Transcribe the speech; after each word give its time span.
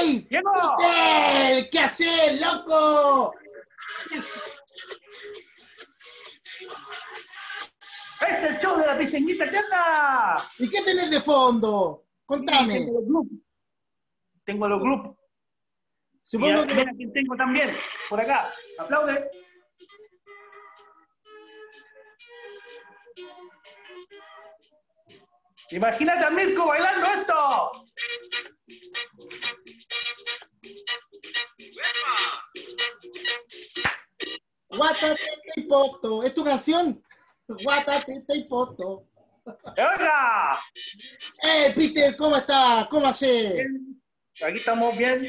¡Ey! 0.00 1.68
¿Qué 1.70 1.78
haces, 1.78 2.40
loco? 2.40 3.34
¡Es 8.20 8.42
el 8.44 8.58
show 8.58 8.78
de 8.78 8.86
la 8.86 8.98
piseñita 8.98 9.44
eterna! 9.44 10.36
¿Y 10.58 10.68
qué 10.68 10.82
tenés 10.82 11.10
de 11.10 11.20
fondo? 11.20 12.06
Contame. 12.24 12.74
Tengo 12.74 13.00
los 13.00 13.08
grupos. 13.08 13.38
Tengo 14.44 14.68
los 14.68 14.80
grupos. 14.80 15.16
Supongo 16.22 16.66
que 16.66 16.74
mira 16.74 16.92
quién 16.96 17.12
tengo 17.12 17.36
también, 17.36 17.76
por 18.08 18.20
acá. 18.20 18.52
Aplaude. 18.78 19.30
Imagínate 25.70 26.24
a 26.24 26.30
Mirko 26.30 26.66
bailando 26.66 27.06
esto. 27.06 27.72
Guatatete 34.68 35.52
y 35.56 35.62
poto. 35.62 36.22
¿Es 36.22 36.34
tu 36.34 36.44
canción? 36.44 37.02
Guatatete 37.48 38.36
y 38.36 38.44
poto. 38.44 39.06
¡Oiga! 39.44 40.58
¡Eh, 41.42 41.72
Peter! 41.74 42.16
¿Cómo 42.16 42.36
estás? 42.36 42.86
¿Cómo 42.86 43.06
haces? 43.06 43.66
Aquí 44.42 44.58
estamos 44.58 44.96
bien. 44.96 45.26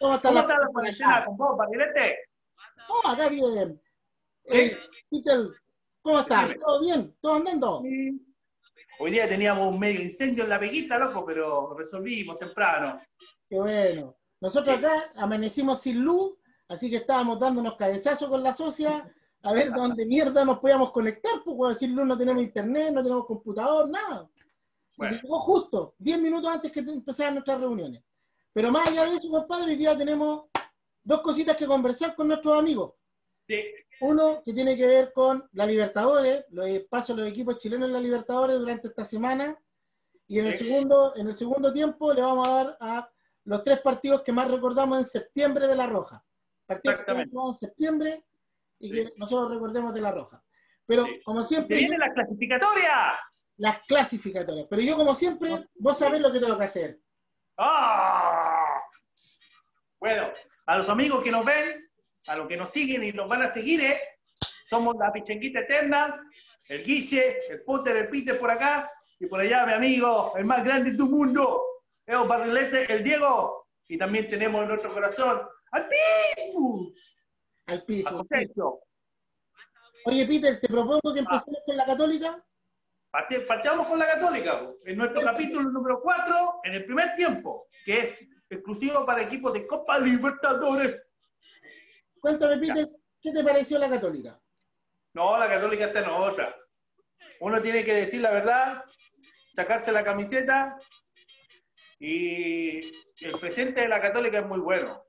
¿Cómo 0.00 0.16
está 0.16 0.28
¿Cómo 0.28 0.34
la 0.34 0.40
está 0.42 0.58
la 0.60 0.66
cuarentena 0.68 1.16
allá? 1.16 1.24
con 1.24 1.36
vos, 1.36 1.56
Barilete? 1.56 2.18
Oh, 2.88 3.08
acá 3.08 3.28
bien. 3.28 3.80
Eh, 4.44 4.76
Peter, 5.10 5.38
¿cómo 6.02 6.18
estás? 6.20 6.50
¿Todo 6.60 6.80
bien? 6.82 7.16
¿Todo 7.20 7.34
andando? 7.36 7.82
Hoy 8.98 9.10
día 9.10 9.28
teníamos 9.28 9.72
un 9.72 9.80
medio 9.80 10.02
incendio 10.02 10.44
en 10.44 10.50
la 10.50 10.60
peguita, 10.60 10.98
loco, 10.98 11.24
pero 11.24 11.74
resolvimos 11.76 12.38
temprano. 12.38 13.00
Qué 13.48 13.56
bueno. 13.56 14.16
Nosotros 14.44 14.76
acá 14.76 15.10
amanecimos 15.16 15.80
sin 15.80 16.04
luz, 16.04 16.34
así 16.68 16.90
que 16.90 16.96
estábamos 16.96 17.40
dándonos 17.40 17.76
cabezazos 17.76 18.28
con 18.28 18.42
la 18.42 18.52
socia 18.52 19.10
a 19.42 19.52
ver 19.54 19.72
dónde 19.74 20.04
mierda 20.04 20.44
nos 20.44 20.58
podíamos 20.58 20.92
conectar, 20.92 21.42
porque 21.42 21.74
sin 21.74 21.96
luz 21.96 22.04
no 22.04 22.18
tenemos 22.18 22.42
internet, 22.42 22.92
no 22.92 23.02
tenemos 23.02 23.24
computador, 23.24 23.88
nada. 23.88 24.28
Bueno. 24.98 25.16
Llegó 25.16 25.40
justo, 25.40 25.94
10 25.96 26.20
minutos 26.20 26.50
antes 26.50 26.70
que 26.70 26.80
empezaran 26.80 27.36
nuestras 27.36 27.58
reuniones. 27.58 28.02
Pero 28.52 28.70
más 28.70 28.86
allá 28.86 29.06
de 29.06 29.16
eso, 29.16 29.30
compadre, 29.30 29.70
hoy 29.70 29.76
día 29.76 29.96
tenemos 29.96 30.44
dos 31.02 31.22
cositas 31.22 31.56
que 31.56 31.64
conversar 31.64 32.14
con 32.14 32.28
nuestros 32.28 32.58
amigos. 32.58 32.92
Sí. 33.48 33.62
Uno 34.02 34.42
que 34.44 34.52
tiene 34.52 34.76
que 34.76 34.86
ver 34.86 35.12
con 35.14 35.48
la 35.52 35.64
Libertadores, 35.64 36.44
los 36.50 36.68
pasos 36.90 37.16
de 37.16 37.22
los 37.22 37.30
equipos 37.30 37.56
chilenos 37.56 37.86
en 37.86 37.94
la 37.94 38.00
Libertadores 38.00 38.58
durante 38.58 38.88
esta 38.88 39.06
semana. 39.06 39.58
Y 40.26 40.38
en 40.38 40.48
el, 40.48 40.54
segundo, 40.54 41.16
en 41.16 41.28
el 41.28 41.34
segundo 41.34 41.72
tiempo 41.72 42.12
le 42.12 42.20
vamos 42.20 42.46
a 42.46 42.50
dar 42.50 42.76
a 42.78 43.13
los 43.44 43.62
tres 43.62 43.80
partidos 43.80 44.22
que 44.22 44.32
más 44.32 44.50
recordamos 44.50 44.98
en 44.98 45.04
septiembre 45.04 45.66
de 45.66 45.76
La 45.76 45.86
Roja. 45.86 46.24
Partidos 46.66 47.00
que 47.02 47.12
en 47.12 47.52
septiembre 47.52 48.24
y 48.78 48.90
que 48.90 49.06
Sí. 49.06 49.12
nosotros 49.16 49.52
recordemos 49.52 49.92
de 49.94 50.00
La 50.00 50.10
Roja. 50.12 50.42
Pero 50.86 51.04
Sí. 51.04 51.20
como 51.24 51.42
¡Se 51.42 51.48
siempre, 51.48 51.76
viene 51.76 51.98
la 51.98 52.12
clasificatoria! 52.12 53.12
las 53.56 53.78
clasificatorias. 53.82 54.66
Pero 54.68 54.82
yo 54.82 54.96
como 54.96 55.14
siempre, 55.14 55.68
vos 55.76 55.96
sabés 55.98 56.20
lo 56.20 56.32
que 56.32 56.40
tengo 56.40 56.58
que 56.58 56.64
hacer. 56.64 56.98
¡Ah! 57.56 58.80
Bueno, 60.00 60.28
a 60.66 60.78
los 60.78 60.88
amigos 60.88 61.22
que 61.22 61.30
nos 61.30 61.44
ven, 61.44 61.88
a 62.26 62.36
los 62.36 62.48
que 62.48 62.56
nos 62.56 62.70
siguen 62.70 63.04
y 63.04 63.12
nos 63.12 63.28
van 63.28 63.42
a 63.42 63.52
seguir, 63.52 63.80
¿eh? 63.80 64.00
somos 64.68 64.96
la 64.98 65.12
Pichenguita 65.12 65.60
Eterna, 65.60 66.20
el 66.68 66.82
Guille, 66.82 67.46
el 67.48 67.62
Potter, 67.62 67.96
el 67.96 68.08
Peter 68.08 68.38
por 68.40 68.50
acá, 68.50 68.90
y 69.20 69.26
por 69.26 69.40
allá 69.40 69.64
mi 69.66 69.72
amigo, 69.74 70.32
el 70.36 70.44
más 70.44 70.64
grande 70.64 70.90
de 70.92 70.96
tu 70.96 71.06
mundo, 71.06 71.62
Eo 72.06 72.26
Barrilete, 72.26 72.92
el 72.92 73.02
Diego, 73.02 73.68
y 73.88 73.96
también 73.96 74.28
tenemos 74.28 74.62
en 74.62 74.68
nuestro 74.68 74.92
corazón 74.92 75.42
al 75.70 75.88
Pisu, 75.88 76.94
Al 77.66 77.84
piso. 77.84 78.26
Oye, 80.06 80.26
Peter, 80.26 80.60
te 80.60 80.68
propongo 80.68 81.12
que 81.12 81.20
empecemos 81.20 81.60
con 81.64 81.76
la 81.76 81.86
Católica. 81.86 82.44
Así, 83.12 83.38
Partamos 83.40 83.86
con 83.86 83.98
la 83.98 84.06
Católica, 84.06 84.60
po, 84.60 84.76
en 84.84 84.98
nuestro 84.98 85.22
capítulo 85.22 85.70
número 85.70 86.00
4, 86.02 86.60
en 86.64 86.74
el 86.74 86.84
primer 86.84 87.16
tiempo, 87.16 87.68
que 87.84 87.98
es 87.98 88.18
exclusivo 88.50 89.06
para 89.06 89.22
equipos 89.22 89.52
de 89.52 89.66
Copa 89.66 89.98
Libertadores. 89.98 91.10
Cuéntame, 92.20 92.58
Peter, 92.58 92.88
¿qué 93.20 93.32
te 93.32 93.42
pareció 93.42 93.78
la 93.78 93.88
Católica? 93.88 94.38
No, 95.14 95.38
la 95.38 95.48
católica 95.48 95.86
está 95.86 96.00
en 96.00 96.08
otra. 96.08 96.54
Uno 97.40 97.62
tiene 97.62 97.84
que 97.84 97.94
decir 97.94 98.20
la 98.20 98.30
verdad, 98.30 98.84
sacarse 99.54 99.92
la 99.92 100.02
camiseta 100.04 100.76
y 101.98 102.92
el 103.20 103.38
presente 103.40 103.82
de 103.82 103.88
la 103.88 104.00
católica 104.00 104.38
es 104.38 104.46
muy 104.46 104.60
bueno, 104.60 105.04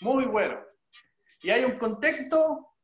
muy 0.00 0.24
bueno. 0.24 0.60
Y 1.42 1.50
hay 1.50 1.64
un 1.64 1.78
contexto, 1.78 2.74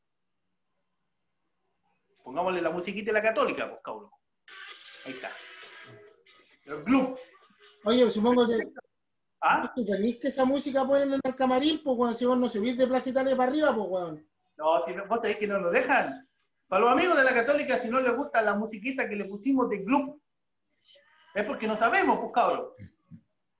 pongámosle 2.22 2.62
la 2.62 2.70
musiquita 2.70 3.10
de 3.10 3.12
la 3.12 3.22
católica, 3.22 3.68
pues 3.68 3.80
cabrón. 3.82 4.10
Ahí 5.04 5.12
está. 5.12 5.30
El 6.64 6.82
club. 6.84 7.18
Oye, 7.84 8.10
supongo 8.10 8.46
que 8.48 8.58
¿Ah? 9.40 9.72
¿tú 9.74 9.84
tenés 9.84 10.18
que 10.18 10.28
esa 10.28 10.44
música 10.44 10.84
ponen 10.84 11.12
en 11.12 11.20
el 11.22 11.34
camarín, 11.34 11.82
pues 11.82 11.96
cuando 11.96 12.16
si 12.16 12.24
vos 12.24 12.38
no 12.38 12.48
subís 12.48 12.76
de 12.76 12.86
Plaza 12.86 13.10
Italia 13.10 13.36
para 13.36 13.50
arriba, 13.50 13.74
pues 13.74 13.86
weón. 13.88 14.28
No, 14.56 14.82
si 14.82 14.94
no, 14.94 15.06
vos 15.06 15.20
sabés 15.20 15.36
que 15.36 15.46
no 15.46 15.58
nos 15.60 15.72
dejan. 15.72 16.28
Para 16.66 16.82
los 16.82 16.92
amigos 16.92 17.16
de 17.16 17.24
la 17.24 17.34
Católica, 17.34 17.78
si 17.78 17.88
no 17.88 18.00
les 18.00 18.16
gusta 18.16 18.42
la 18.42 18.54
musiquita 18.54 19.08
que 19.08 19.14
le 19.14 19.26
pusimos 19.26 19.68
de 19.68 19.84
club, 19.84 20.20
es 21.34 21.44
porque 21.44 21.68
no 21.68 21.76
sabemos, 21.76 22.18
pues 22.18 22.32
cabrón. 22.32 22.64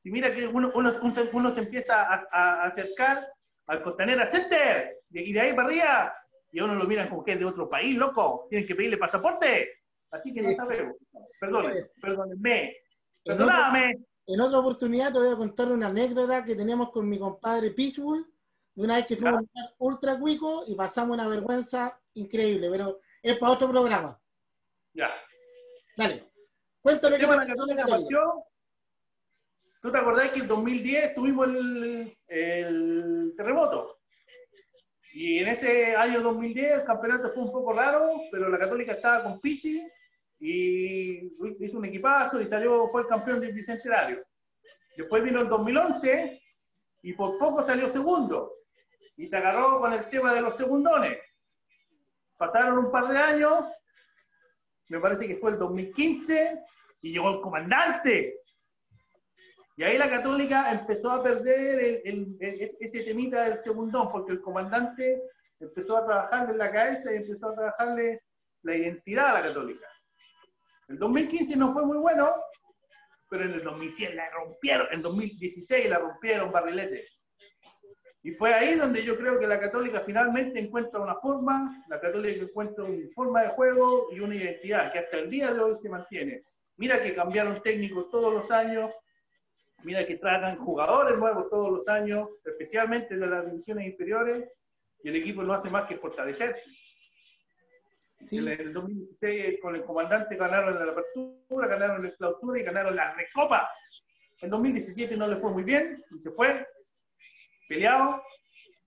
Si 0.07 0.13
mira 0.13 0.33
que 0.33 0.47
uno, 0.47 0.71
uno, 0.73 1.51
se 1.51 1.61
empieza 1.61 2.01
a, 2.03 2.29
a 2.31 2.67
acercar 2.69 3.27
al 3.67 3.83
Costanera 3.83 4.31
Center, 4.31 5.01
y 5.11 5.33
de 5.33 5.41
ahí 5.41 5.53
para 5.53 5.67
arriba, 5.67 6.15
y 6.53 6.61
a 6.61 6.65
uno 6.65 6.77
lo 6.77 6.87
miran 6.87 7.09
como 7.09 7.25
que 7.25 7.33
es 7.33 7.41
de 7.41 7.45
otro 7.45 7.69
país, 7.69 7.99
loco. 7.99 8.47
Tienen 8.49 8.69
que 8.69 8.77
pedirle 8.77 8.99
pasaporte. 8.99 9.69
Así 10.13 10.33
que 10.33 10.43
no 10.43 10.53
sabemos. 10.53 10.95
Perdónenme, 11.41 11.91
perdónenme. 12.01 12.77
Perdóname. 13.25 14.05
en 14.29 14.41
otra 14.41 14.61
oportunidad 14.61 15.13
te 15.13 15.19
voy 15.19 15.33
a 15.33 15.37
contar 15.37 15.73
una 15.73 15.89
anécdota 15.89 16.45
que 16.45 16.55
tenemos 16.55 16.91
con 16.91 17.09
mi 17.09 17.19
compadre 17.19 17.73
Peaceful, 17.73 18.33
de 18.77 18.85
una 18.85 18.99
vez 18.99 19.07
que 19.07 19.17
fuimos 19.17 19.39
a 19.39 19.41
un 19.41 19.49
lugar 19.53 19.75
ultra 19.79 20.21
cuico 20.21 20.63
y 20.69 20.77
pasamos 20.77 21.15
una 21.15 21.29
vergüenza 21.29 22.01
increíble, 22.15 22.71
pero 22.71 23.01
es 23.21 23.37
para 23.39 23.55
otro 23.55 23.69
programa. 23.69 24.17
Ya. 24.95 25.11
Dale. 25.97 26.31
Cuéntame 26.81 27.17
qué 27.17 27.23
tema 27.23 27.33
de 27.33 27.41
la 27.41 27.47
Católica 27.49 27.83
Católica. 27.83 28.05
partió. 28.05 28.47
¿Tú 29.81 29.93
te 29.93 29.99
acordás 29.99 30.31
que 30.31 30.41
en 30.41 30.49
2010 30.49 31.15
tuvimos 31.15 31.49
el, 31.49 32.17
el 32.29 33.35
terremoto? 33.37 33.99
Y 35.13 35.39
en 35.39 35.49
ese 35.49 35.97
año 35.97 36.21
2010 36.21 36.73
el 36.73 36.85
campeonato 36.85 37.31
fue 37.31 37.45
un 37.45 37.53
poco 37.53 37.73
raro, 37.73 38.11
pero 38.31 38.49
la 38.49 38.59
Católica 38.59 38.93
estaba 38.93 39.23
con 39.23 39.41
Pisi 39.41 39.87
y 40.39 41.33
hizo 41.59 41.79
un 41.79 41.85
equipazo 41.87 42.41
y 42.41 42.47
salió, 42.47 42.89
fue 42.89 43.03
el 43.03 43.07
campeón 43.07 43.41
del 43.41 43.53
bicentenario. 43.53 44.25
Después 44.97 45.23
vino 45.23 45.41
el 45.41 45.49
2011 45.49 46.43
y 47.03 47.13
por 47.13 47.39
poco 47.39 47.65
salió 47.65 47.89
segundo. 47.89 48.53
Y 49.17 49.27
se 49.27 49.37
agarró 49.37 49.81
con 49.81 49.93
el 49.93 50.09
tema 50.11 50.35
de 50.35 50.43
los 50.43 50.57
segundones. 50.57 51.19
Pasaron 52.37 52.79
un 52.79 52.91
par 52.91 53.09
de 53.09 53.17
años, 53.17 53.65
me 54.89 55.01
parece 55.01 55.27
que 55.27 55.37
fue 55.37 55.53
el 55.53 55.59
2015, 55.59 56.63
y 57.03 57.13
llegó 57.13 57.31
el 57.31 57.41
comandante. 57.41 58.41
Y 59.77 59.85
ahí 59.85 59.99
la 59.99 60.09
Católica 60.09 60.73
empezó 60.73 61.11
a 61.11 61.23
perder 61.23 61.79
el- 61.79 62.03
el- 62.05 62.37
el- 62.41 62.77
ese 62.81 63.05
temita 63.05 63.45
del 63.45 63.61
segundón, 63.61 64.11
porque 64.11 64.33
el 64.33 64.41
comandante 64.41 65.23
empezó 65.61 65.99
a 65.99 66.07
trabajarle 66.07 66.53
en 66.53 66.59
la 66.59 66.73
cabeza 66.73 67.13
y 67.13 67.17
empezó 67.17 67.51
a 67.51 67.55
trabajarle 67.55 68.23
la 68.63 68.75
identidad 68.75 69.29
a 69.29 69.41
la 69.41 69.49
Católica. 69.49 69.87
El 70.89 70.99
2015 70.99 71.57
no 71.57 71.73
fue 71.75 71.85
muy 71.85 71.99
bueno, 71.99 72.35
pero 73.29 73.45
en 73.45 73.53
el 73.53 73.63
2010 73.63 74.15
la 74.15 74.31
rompieron, 74.31 74.87
en 74.93 75.03
2016 75.03 75.91
la 75.91 75.99
rompieron 75.99 76.51
barrilete. 76.51 77.07
Y 78.23 78.31
fue 78.33 78.55
ahí 78.55 78.75
donde 78.77 79.05
yo 79.05 79.17
creo 79.17 79.39
que 79.39 79.47
la 79.47 79.61
Católica 79.61 80.01
finalmente 80.01 80.59
encuentra 80.59 81.01
una 81.01 81.17
forma, 81.17 81.85
la 81.89 82.01
Católica 82.01 82.43
encuentra 82.43 82.83
una 82.85 83.09
forma 83.15 83.43
de 83.43 83.49
juego 83.51 84.09
y 84.11 84.21
una 84.21 84.35
identidad 84.35 84.91
que 84.93 85.01
hasta 85.01 85.19
el 85.19 85.31
día 85.31 85.53
de 85.53 85.61
hoy 85.61 85.77
se 85.81 85.89
mantiene. 85.89 86.43
Mira 86.77 87.03
que 87.03 87.15
cambiaron 87.15 87.63
técnicos 87.63 88.11
todos 88.11 88.33
los 88.33 88.51
años, 88.51 88.91
mira 89.87 90.05
que 90.05 90.17
tragan 90.17 90.59
jugadores 90.59 91.17
nuevos 91.17 91.49
todos 91.49 91.71
los 91.71 91.89
años, 91.89 92.29
especialmente 92.45 93.17
de 93.17 93.25
las 93.25 93.47
divisiones 93.47 93.87
inferiores, 93.87 94.77
y 95.01 95.09
el 95.09 95.15
equipo 95.15 95.45
no 95.45 95.55
hace 95.55 95.71
más 95.71 95.87
que 95.87 95.97
fortalecerse. 95.97 96.69
Sí. 98.25 98.39
En 98.39 98.49
el 98.49 98.73
2016 98.73 99.61
con 99.61 99.77
el 99.77 99.85
comandante 99.85 100.35
ganaron 100.35 100.75
la 100.75 100.91
apertura, 100.91 101.69
ganaron 101.69 102.03
la 102.03 102.11
clausura 102.11 102.59
y 102.59 102.65
ganaron 102.65 102.97
la 102.97 103.15
recopa. 103.15 103.71
En 104.41 104.51
2017 104.51 105.17
no 105.17 105.29
le 105.29 105.37
fue 105.37 105.53
muy 105.53 105.63
bien 105.63 106.03
y 106.11 106.19
se 106.19 106.33
fue 106.33 106.67
peleado, 107.69 108.21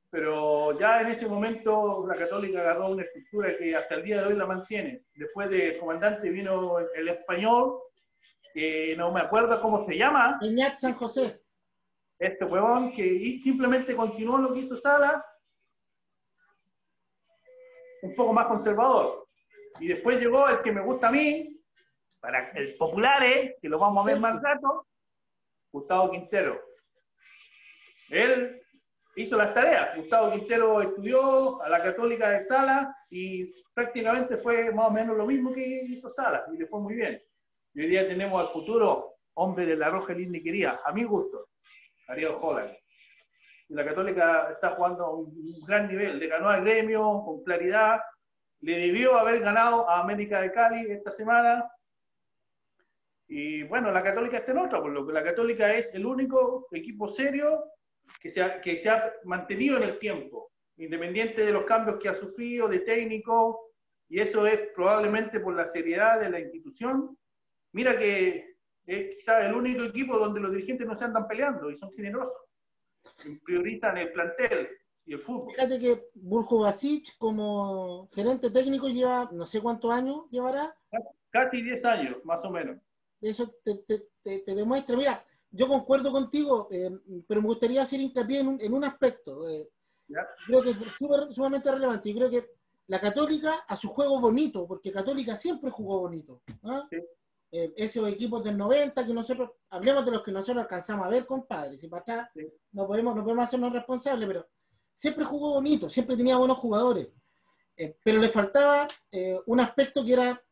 pero 0.10 0.78
ya 0.78 1.00
en 1.00 1.12
ese 1.12 1.28
momento 1.28 2.06
la 2.10 2.18
Católica 2.18 2.60
agarró 2.60 2.90
una 2.90 3.04
estructura 3.04 3.56
que 3.58 3.74
hasta 3.74 3.96
el 3.96 4.04
día 4.04 4.22
de 4.22 4.28
hoy 4.28 4.36
la 4.36 4.46
mantiene. 4.46 5.04
Después 5.14 5.50
del 5.50 5.78
comandante 5.78 6.30
vino 6.30 6.78
el 6.80 7.08
español 7.08 7.80
que 8.54 8.96
no 8.98 9.12
me 9.12 9.22
acuerdo 9.22 9.62
cómo 9.62 9.86
se 9.86 9.98
llama. 9.98 10.38
Peñat 10.40 10.76
San 10.76 10.94
José. 10.94 11.42
Este 12.18 12.46
huevón 12.46 12.92
que 12.94 13.40
simplemente 13.42 13.96
continuó 13.96 14.38
lo 14.38 14.54
que 14.54 14.60
hizo 14.60 14.76
Sala, 14.78 15.26
un 18.02 18.16
poco 18.16 18.34
más 18.34 18.48
conservador. 18.48 19.28
Y 19.80 19.88
después 19.88 20.20
llegó 20.20 20.48
el 20.50 20.62
que 20.62 20.72
me 20.72 20.82
gusta 20.82 21.08
a 21.08 21.12
mí, 21.12 21.60
para 22.20 22.50
el 22.52 22.76
popular, 22.76 23.24
¿eh? 23.24 23.56
que 23.62 23.70
lo 23.70 23.80
vamos 23.80 24.04
a 24.04 24.08
ver 24.08 24.20
más 24.20 24.42
rato, 24.42 24.88
Gustavo 25.72 26.12
Quintero. 26.12 26.60
Él 28.10 28.62
hizo 29.16 29.38
las 29.38 29.54
tareas. 29.54 29.96
Gustavo 29.96 30.32
Quintero 30.32 30.82
estudió 30.82 31.62
a 31.62 31.70
la 31.70 31.82
Católica 31.82 32.30
de 32.30 32.44
Sala 32.44 32.96
y 33.10 33.52
prácticamente 33.74 34.38
fue 34.38 34.72
más 34.72 34.88
o 34.88 34.92
menos 34.92 35.16
lo 35.16 35.26
mismo 35.26 35.54
que 35.54 35.84
hizo 35.86 36.10
Sala 36.10 36.46
y 36.54 36.58
le 36.58 36.68
fue 36.68 36.80
muy 36.80 36.96
bien. 36.96 37.22
Y 37.74 37.82
hoy 37.82 37.88
día 37.88 38.08
tenemos 38.08 38.42
al 38.42 38.52
futuro 38.52 39.16
hombre 39.36 39.66
de 39.66 39.76
la 39.76 39.90
Roja 39.90 40.16
Quería, 40.16 40.80
a 40.84 40.92
mi 40.92 41.04
gusto, 41.04 41.50
Ariel 42.08 42.36
Holland. 42.42 42.76
Y 43.70 43.74
la 43.74 43.86
Católica 43.86 44.50
está 44.52 44.72
jugando 44.72 45.06
a 45.06 45.16
un, 45.16 45.62
gran 45.66 45.88
nivel. 45.88 46.18
Le 46.18 46.28
ganó 46.28 46.50
al 46.50 46.64
gremio 46.64 47.22
con 47.24 47.44
claridad. 47.44 48.00
Le 48.62 48.78
debió 48.78 49.18
haber 49.18 49.40
ganado 49.42 49.88
a 49.88 50.00
América 50.00 50.42
de 50.42 50.52
Cali 50.52 50.92
esta 50.92 51.12
semana. 51.12 51.72
Y 53.28 53.62
bueno, 53.64 53.92
la 53.92 54.04
Católica 54.04 54.40
está 54.40 54.52
en 54.52 54.58
otra, 54.58 54.82
por 54.82 54.92
lo 54.92 55.06
que 55.06 55.14
la 55.14 55.24
Católica 55.24 55.72
es 55.72 55.94
el 55.94 56.06
único 56.08 56.68
equipo 56.72 57.10
serio 57.10 57.64
que 58.20 58.32
se 58.32 58.42
ha, 58.42 58.60
que 58.60 58.76
se 58.76 58.90
ha 58.90 59.14
mantenido 59.24 59.78
en 59.78 59.84
el 59.84 60.00
tiempo, 60.00 60.52
independiente 60.78 61.46
de 61.46 61.52
los 61.52 61.64
cambios 61.64 62.00
que 62.00 62.10
ha 62.10 62.16
sufrido 62.16 62.68
de 62.68 62.80
técnico, 62.80 63.70
y 64.10 64.20
eso 64.20 64.48
es 64.48 64.72
probablemente 64.74 65.40
por 65.40 65.56
la 65.56 65.68
seriedad 65.68 66.20
de 66.20 66.32
la 66.32 66.40
institución. 66.40 67.19
Mira 67.74 67.98
que 67.98 68.58
es 68.86 69.16
quizás 69.16 69.46
el 69.46 69.54
único 69.54 69.84
equipo 69.84 70.18
donde 70.18 70.40
los 70.40 70.52
dirigentes 70.52 70.88
no 70.88 70.96
se 70.96 71.06
andan 71.06 71.28
peleando 71.28 71.70
y 71.70 71.76
son 71.76 71.92
generosos. 71.94 72.34
Priorizan 73.44 73.98
el 73.98 74.12
plantel 74.12 74.70
y 75.06 75.14
el 75.14 75.20
fútbol. 75.20 75.54
Fíjate 75.54 75.80
que 75.80 76.10
Burjo 76.16 76.60
Basic, 76.60 77.18
como 77.18 78.10
gerente 78.14 78.50
técnico, 78.50 78.88
lleva 78.90 79.30
no 79.32 79.46
sé 79.46 79.62
cuántos 79.62 79.92
años 79.92 80.26
llevará. 80.32 80.76
Casi 81.30 81.62
10 81.62 81.86
años, 81.86 82.18
más 82.26 82.44
o 82.44 82.50
menos. 82.50 82.78
Eso 83.22 83.54
te, 83.64 83.84
te, 84.24 84.40
te 84.40 84.56
demuestra. 84.56 84.96
Mira, 84.98 85.24
yo 85.52 85.68
concuerdo 85.68 86.12
contigo, 86.12 86.68
eh, 86.72 86.92
pero 87.28 87.42
me 87.42 87.48
gustaría 87.48 87.82
hacer 87.82 88.00
hincapié 88.00 88.40
en 88.40 88.48
un, 88.48 88.62
en 88.62 88.74
un 88.74 88.84
aspecto. 88.84 89.50
Eh, 89.50 89.70
creo 90.46 90.62
que 90.62 90.72
es 90.72 90.78
sumamente 91.36 91.72
relevante. 91.72 92.10
Y 92.10 92.16
creo 92.16 92.30
que 92.30 92.52
la 92.88 93.00
Católica 93.00 93.66
a 93.68 93.76
su 93.76 93.90
juego 93.90 94.20
bonito, 94.20 94.68
porque 94.68 94.92
Católica 94.92 95.36
siempre 95.36 95.70
jugó 95.70 96.00
bonito. 96.00 96.42
¿ah? 96.64 96.88
Eh, 97.52 97.74
esos 97.78 98.08
equipos 98.08 98.44
del 98.44 98.58
90 98.58 99.06
que 99.06 99.14
nosotros, 99.14 99.52
hablemos 99.70 100.06
de 100.06 100.12
los 100.12 100.22
que 100.22 100.32
nosotros 100.32 100.64
alcanzamos 100.64 101.08
a 101.08 101.10
ver, 101.10 101.26
compadre. 101.26 101.78
Si 101.78 101.88
para 101.88 102.02
atrás 102.02 102.30
no, 102.72 102.88
podemos, 102.88 103.16
no 103.16 103.24
podemos 103.24 103.46
hacernos 103.46 103.74
responsables, 103.74 104.28
pero 104.28 104.48
siempre 104.96 105.26
jugó 105.26 105.54
bonito, 105.54 105.90
siempre 105.90 106.16
tenía 106.16 106.38
buenos 106.38 106.58
jugadores. 106.58 107.08
pero 108.04 108.20
le 108.20 108.30
faltaba 108.30 108.88
un 109.48 109.60
aspecto 109.62 110.04
que 110.04 110.14
era 110.14 110.44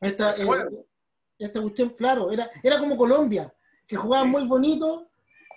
esta, 0.00 0.36
esta 1.38 1.60
cuestión, 1.60 1.90
claro, 1.90 2.30
era, 2.30 2.50
era 2.62 2.78
como 2.78 2.96
Colombia 2.96 3.52
que 3.86 3.96
jugaban 3.96 4.30
muy 4.30 4.46
bonito 4.46 5.10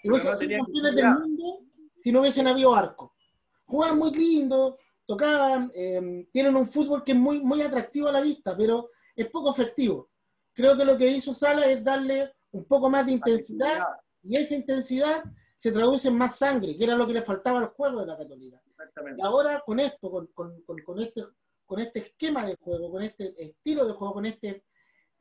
y 0.04 0.10
hubiesen 0.10 0.38
sido 0.38 0.58
campeones 0.58 0.96
del 0.96 1.10
mundo 1.10 1.62
si 1.96 2.12
no 2.12 2.22
hubiesen 2.22 2.48
habido 2.48 2.76
arco. 2.76 3.16
Jugaban 3.66 3.98
muy 3.98 4.12
lindo, 4.12 4.78
tocaban, 5.06 5.72
em, 5.74 6.26
tienen 6.32 6.56
un 6.56 6.68
fútbol 6.68 7.04
que 7.04 7.14
es 7.14 7.18
muy, 7.18 7.40
muy 7.40 7.62
atractivo 7.62 8.08
a 8.10 8.12
la 8.12 8.22
vista, 8.22 8.56
pero 8.56 8.92
es 9.16 9.28
poco 9.30 9.52
efectivo. 9.52 10.10
Creo 10.56 10.76
que 10.76 10.86
lo 10.86 10.98
que 10.98 11.08
hizo 11.08 11.34
Sala 11.34 11.66
es 11.68 11.84
darle 11.84 12.34
un 12.52 12.66
poco 12.66 12.90
más 12.90 13.06
de 13.06 13.12
intensidad 13.12 13.84
y 14.24 14.38
esa 14.38 14.56
intensidad 14.56 15.24
se 15.58 15.72
traduce 15.72 16.08
en 16.08 16.18
más 16.18 16.38
sangre, 16.38 16.76
que 16.76 16.84
era 16.84 16.96
lo 16.96 17.06
que 17.06 17.14
le 17.14 17.22
faltaba 17.22 17.60
al 17.60 17.68
juego 17.68 18.00
de 18.00 18.08
la 18.08 18.18
Católica. 18.18 18.62
Y 19.18 19.22
ahora 19.22 19.62
con 19.66 19.80
esto, 19.80 20.10
con, 20.10 20.28
con, 20.28 20.62
con, 20.64 21.00
este, 21.00 21.26
con 21.66 21.80
este 21.80 22.00
esquema 22.00 22.46
de 22.46 22.56
juego, 22.56 22.92
con 22.92 23.04
este 23.04 23.34
estilo 23.38 23.86
de 23.86 23.94
juego, 23.94 24.14
con 24.14 24.26
este 24.26 24.66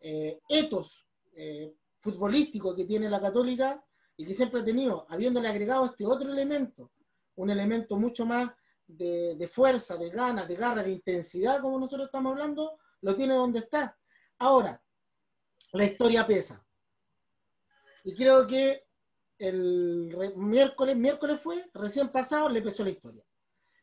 eh, 0.00 0.40
etos 0.48 1.06
eh, 1.34 1.74
futbolístico 1.98 2.74
que 2.74 2.84
tiene 2.84 3.10
la 3.10 3.20
Católica 3.20 3.84
y 4.16 4.24
que 4.24 4.34
siempre 4.34 4.60
ha 4.60 4.64
tenido, 4.64 5.06
habiéndole 5.08 5.48
agregado 5.48 5.86
este 5.86 6.06
otro 6.06 6.32
elemento, 6.32 6.92
un 7.36 7.50
elemento 7.50 7.96
mucho 7.96 8.24
más 8.24 8.50
de, 8.86 9.48
fuerza, 9.50 9.96
de 9.96 10.10
ganas, 10.10 10.46
de 10.46 10.56
garra, 10.56 10.82
de 10.82 10.92
intensidad, 10.92 11.60
como 11.60 11.78
nosotros 11.78 12.06
estamos 12.06 12.32
hablando, 12.32 12.78
lo 13.00 13.14
tiene 13.14 13.34
donde 13.34 13.60
está. 13.60 13.96
Ahora, 14.38 14.80
la 15.78 15.84
historia 15.84 16.26
pesa. 16.26 16.64
Y 18.04 18.14
creo 18.14 18.46
que 18.46 18.86
el 19.38 20.14
miércoles, 20.36 20.96
miércoles 20.96 21.40
fue, 21.40 21.68
recién 21.74 22.08
pasado, 22.10 22.48
le 22.48 22.62
pesó 22.62 22.84
la 22.84 22.90
historia. 22.90 23.24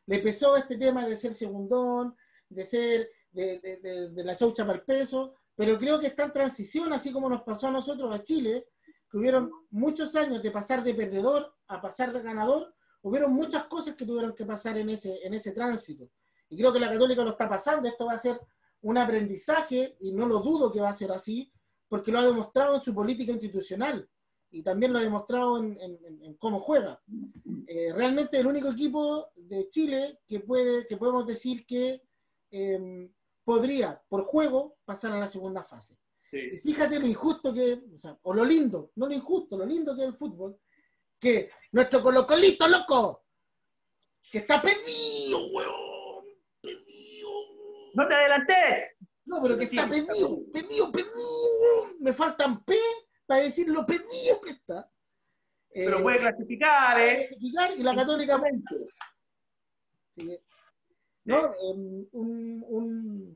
Le 0.06 0.18
pesó 0.18 0.56
este 0.56 0.76
tema 0.78 1.06
de 1.06 1.16
ser 1.16 1.34
segundón, 1.34 2.16
de 2.48 2.64
ser 2.64 3.10
de, 3.30 3.58
de 4.12 4.24
la 4.24 4.36
chaucha 4.36 4.64
para 4.64 4.78
el 4.78 4.84
peso, 4.84 5.34
pero 5.54 5.76
creo 5.76 5.98
que 5.98 6.08
está 6.08 6.24
en 6.24 6.32
transición, 6.32 6.92
así 6.92 7.12
como 7.12 7.28
nos 7.28 7.42
pasó 7.42 7.68
a 7.68 7.70
nosotros, 7.70 8.12
a 8.14 8.22
Chile, 8.22 8.68
que 9.10 9.18
hubieron 9.18 9.50
muchos 9.70 10.14
años 10.16 10.42
de 10.42 10.50
pasar 10.50 10.82
de 10.82 10.94
perdedor 10.94 11.54
a 11.68 11.80
pasar 11.80 12.12
de 12.12 12.22
ganador, 12.22 12.74
hubieron 13.02 13.32
muchas 13.32 13.64
cosas 13.64 13.94
que 13.94 14.06
tuvieron 14.06 14.34
que 14.34 14.46
pasar 14.46 14.78
en 14.78 14.90
ese, 14.90 15.24
en 15.24 15.34
ese 15.34 15.52
tránsito. 15.52 16.10
Y 16.48 16.56
creo 16.56 16.72
que 16.72 16.80
la 16.80 16.90
Católica 16.90 17.22
lo 17.22 17.30
está 17.30 17.48
pasando, 17.48 17.88
esto 17.88 18.06
va 18.06 18.14
a 18.14 18.18
ser 18.18 18.40
un 18.80 18.98
aprendizaje, 18.98 19.96
y 20.00 20.12
no 20.12 20.26
lo 20.26 20.40
dudo 20.40 20.72
que 20.72 20.80
va 20.80 20.88
a 20.88 20.94
ser 20.94 21.12
así, 21.12 21.52
porque 21.92 22.10
lo 22.10 22.20
ha 22.20 22.24
demostrado 22.24 22.76
en 22.76 22.80
su 22.80 22.94
política 22.94 23.32
institucional 23.32 24.08
y 24.50 24.62
también 24.62 24.94
lo 24.94 24.98
ha 24.98 25.02
demostrado 25.02 25.58
en, 25.58 26.34
cómo 26.38 26.58
juega. 26.58 26.98
Eh, 27.66 27.92
realmente 27.92 28.38
el 28.38 28.46
único 28.46 28.70
equipo 28.70 29.30
de 29.36 29.68
Chile 29.68 30.20
que, 30.26 30.40
puede, 30.40 30.86
que 30.86 30.96
podemos 30.96 31.26
decir 31.26 31.66
que 31.66 32.02
em, 32.50 33.12
podría, 33.44 34.02
por 34.08 34.24
juego, 34.24 34.78
pasar 34.86 35.12
a 35.12 35.20
la 35.20 35.28
segunda 35.28 35.64
fase. 35.64 35.98
Y 36.32 36.56
fíjate 36.60 36.98
lo 36.98 37.06
injusto 37.06 37.52
que, 37.52 37.82
o, 38.22 38.32
lo 38.32 38.42
lindo, 38.42 38.92
no 38.96 39.06
lo 39.06 39.12
injusto, 39.12 39.58
lo 39.58 39.66
lindo 39.66 39.94
que 39.94 40.00
es 40.00 40.08
el 40.08 40.16
fútbol, 40.16 40.58
que 41.20 41.50
nuestro 41.72 42.00
colocolito, 42.00 42.66
loco, 42.68 43.26
que 44.30 44.38
está 44.38 44.62
pedido, 44.62 45.46
weón, 45.48 46.24
pedido. 46.62 47.28
No 47.92 48.08
te 48.08 48.14
adelantes. 48.14 48.98
No, 49.24 49.40
pero 49.42 49.56
que 49.56 49.64
está 49.64 49.88
pedido, 49.88 50.40
pedido, 50.52 50.90
pedido, 50.90 51.96
me 52.00 52.12
faltan 52.12 52.64
P 52.64 52.76
para 53.26 53.42
decir 53.42 53.68
lo 53.68 53.86
pedido 53.86 54.40
que 54.42 54.50
está. 54.50 54.90
Pero 55.72 56.02
puede 56.02 56.18
clasificar, 56.18 57.00
¿eh? 57.00 57.26
Clasificar 57.28 57.78
y 57.78 57.82
la 57.82 57.94
Católica. 57.94 58.42
Sí, 60.16 60.38
¿no? 61.24 61.54
Em, 61.54 62.06
un, 62.12 63.34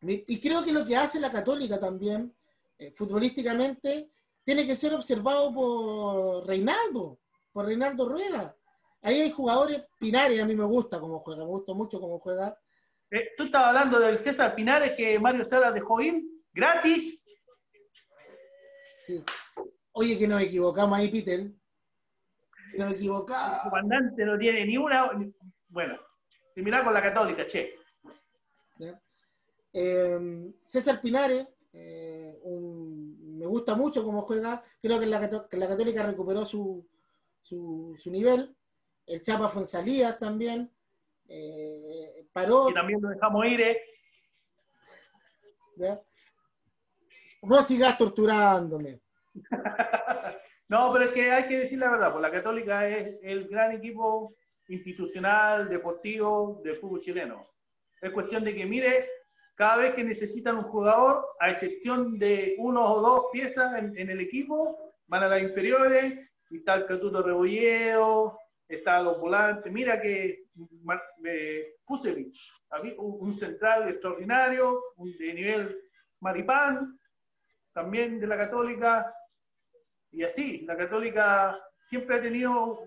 y 0.00 0.40
creo 0.40 0.64
que 0.64 0.72
lo 0.72 0.84
que 0.84 0.96
hace 0.96 1.20
la 1.20 1.30
Católica 1.30 1.78
también, 1.78 2.34
eh, 2.78 2.92
futbolísticamente, 2.92 4.10
tiene 4.44 4.66
que 4.66 4.76
ser 4.76 4.94
observado 4.94 5.52
por 5.52 6.46
Reinaldo, 6.46 7.18
por 7.52 7.66
Reinaldo 7.66 8.08
Rueda. 8.08 8.56
Ahí 9.02 9.20
hay 9.20 9.30
jugadores, 9.30 9.84
Pinares 9.98 10.40
a 10.40 10.46
mí 10.46 10.54
me 10.54 10.64
gusta 10.64 11.00
cómo 11.00 11.20
juega, 11.20 11.44
me 11.44 11.50
gusta 11.50 11.74
mucho 11.74 12.00
cómo 12.00 12.18
juega. 12.18 12.56
Eh, 13.10 13.30
tú 13.36 13.44
estabas 13.44 13.68
hablando 13.68 13.98
del 14.00 14.18
César 14.18 14.54
Pinares 14.54 14.92
que 14.96 15.18
Mario 15.18 15.44
Sala 15.44 15.72
dejó 15.72 16.00
ir, 16.00 16.22
gratis. 16.52 17.24
Oye, 19.92 20.18
que 20.18 20.28
nos 20.28 20.42
equivocamos 20.42 20.98
ahí, 20.98 21.08
Peter. 21.08 21.50
Nos 22.76 22.92
equivocamos. 22.92 23.56
El 23.64 23.70
comandante 23.70 24.24
no 24.24 24.38
tiene 24.38 24.66
ni 24.66 24.76
una. 24.76 25.10
Bueno, 25.68 25.98
Similar 26.58 26.82
con 26.82 26.92
la 26.92 27.00
Católica, 27.00 27.46
che. 27.46 27.76
Eh, 29.72 30.52
César 30.64 31.00
Pinares, 31.00 31.46
eh, 31.72 32.36
me 32.42 33.46
gusta 33.46 33.76
mucho 33.76 34.02
cómo 34.02 34.22
juega. 34.22 34.64
Creo 34.82 34.98
que 34.98 35.06
la, 35.06 35.20
la 35.20 35.68
Católica 35.68 36.02
recuperó 36.02 36.44
su, 36.44 36.84
su, 37.40 37.96
nivel. 38.06 38.56
El 39.06 39.22
Chapa 39.22 39.48
Fonsalía 39.48 40.18
también. 40.18 40.68
Eh, 41.28 42.26
paró. 42.32 42.70
Y 42.70 42.74
también 42.74 43.00
lo 43.00 43.10
dejamos 43.10 43.46
ir, 43.46 43.60
¿eh? 43.60 43.78
No 47.42 47.62
sigas 47.62 47.96
torturándome. 47.96 49.00
no, 50.68 50.92
pero 50.92 51.04
es 51.04 51.10
que 51.12 51.30
hay 51.30 51.46
que 51.46 51.60
decir 51.60 51.78
la 51.78 51.90
verdad, 51.90 52.10
pues 52.10 52.22
la 52.22 52.32
Católica 52.32 52.88
es 52.88 53.18
el 53.22 53.48
gran 53.48 53.72
equipo 53.72 54.34
institucional, 54.68 55.68
deportivo 55.68 56.60
del 56.64 56.76
fútbol 56.76 57.00
chileno. 57.00 57.46
Es 58.00 58.12
cuestión 58.12 58.44
de 58.44 58.54
que 58.54 58.66
mire, 58.66 59.08
cada 59.54 59.76
vez 59.76 59.94
que 59.94 60.04
necesitan 60.04 60.56
un 60.56 60.64
jugador, 60.64 61.24
a 61.40 61.50
excepción 61.50 62.18
de 62.18 62.54
uno 62.58 62.92
o 62.92 63.00
dos 63.00 63.24
piezas 63.32 63.72
en, 63.76 64.10
el 64.10 64.20
equipo, 64.20 64.94
van 65.06 65.24
a 65.24 65.28
las 65.28 65.42
inferiores, 65.42 66.14
y 66.50 66.56
el 66.56 66.86
Catuto 66.86 67.22
Rebolleo, 67.22 68.38
está 68.68 69.00
los 69.00 69.18
volantes. 69.18 69.72
Mira 69.72 70.00
que 70.00 70.44
eh, 71.24 71.74
un 72.98 73.34
central 73.38 73.88
extraordinario, 73.88 74.82
de 74.96 75.34
nivel 75.34 75.80
maripán, 76.20 76.98
también 77.72 78.20
de 78.20 78.26
la 78.26 78.36
Católica, 78.36 79.14
y 80.10 80.22
así, 80.22 80.60
la 80.66 80.76
Católica 80.76 81.58
siempre 81.82 82.16
ha 82.16 82.22
tenido 82.22 82.82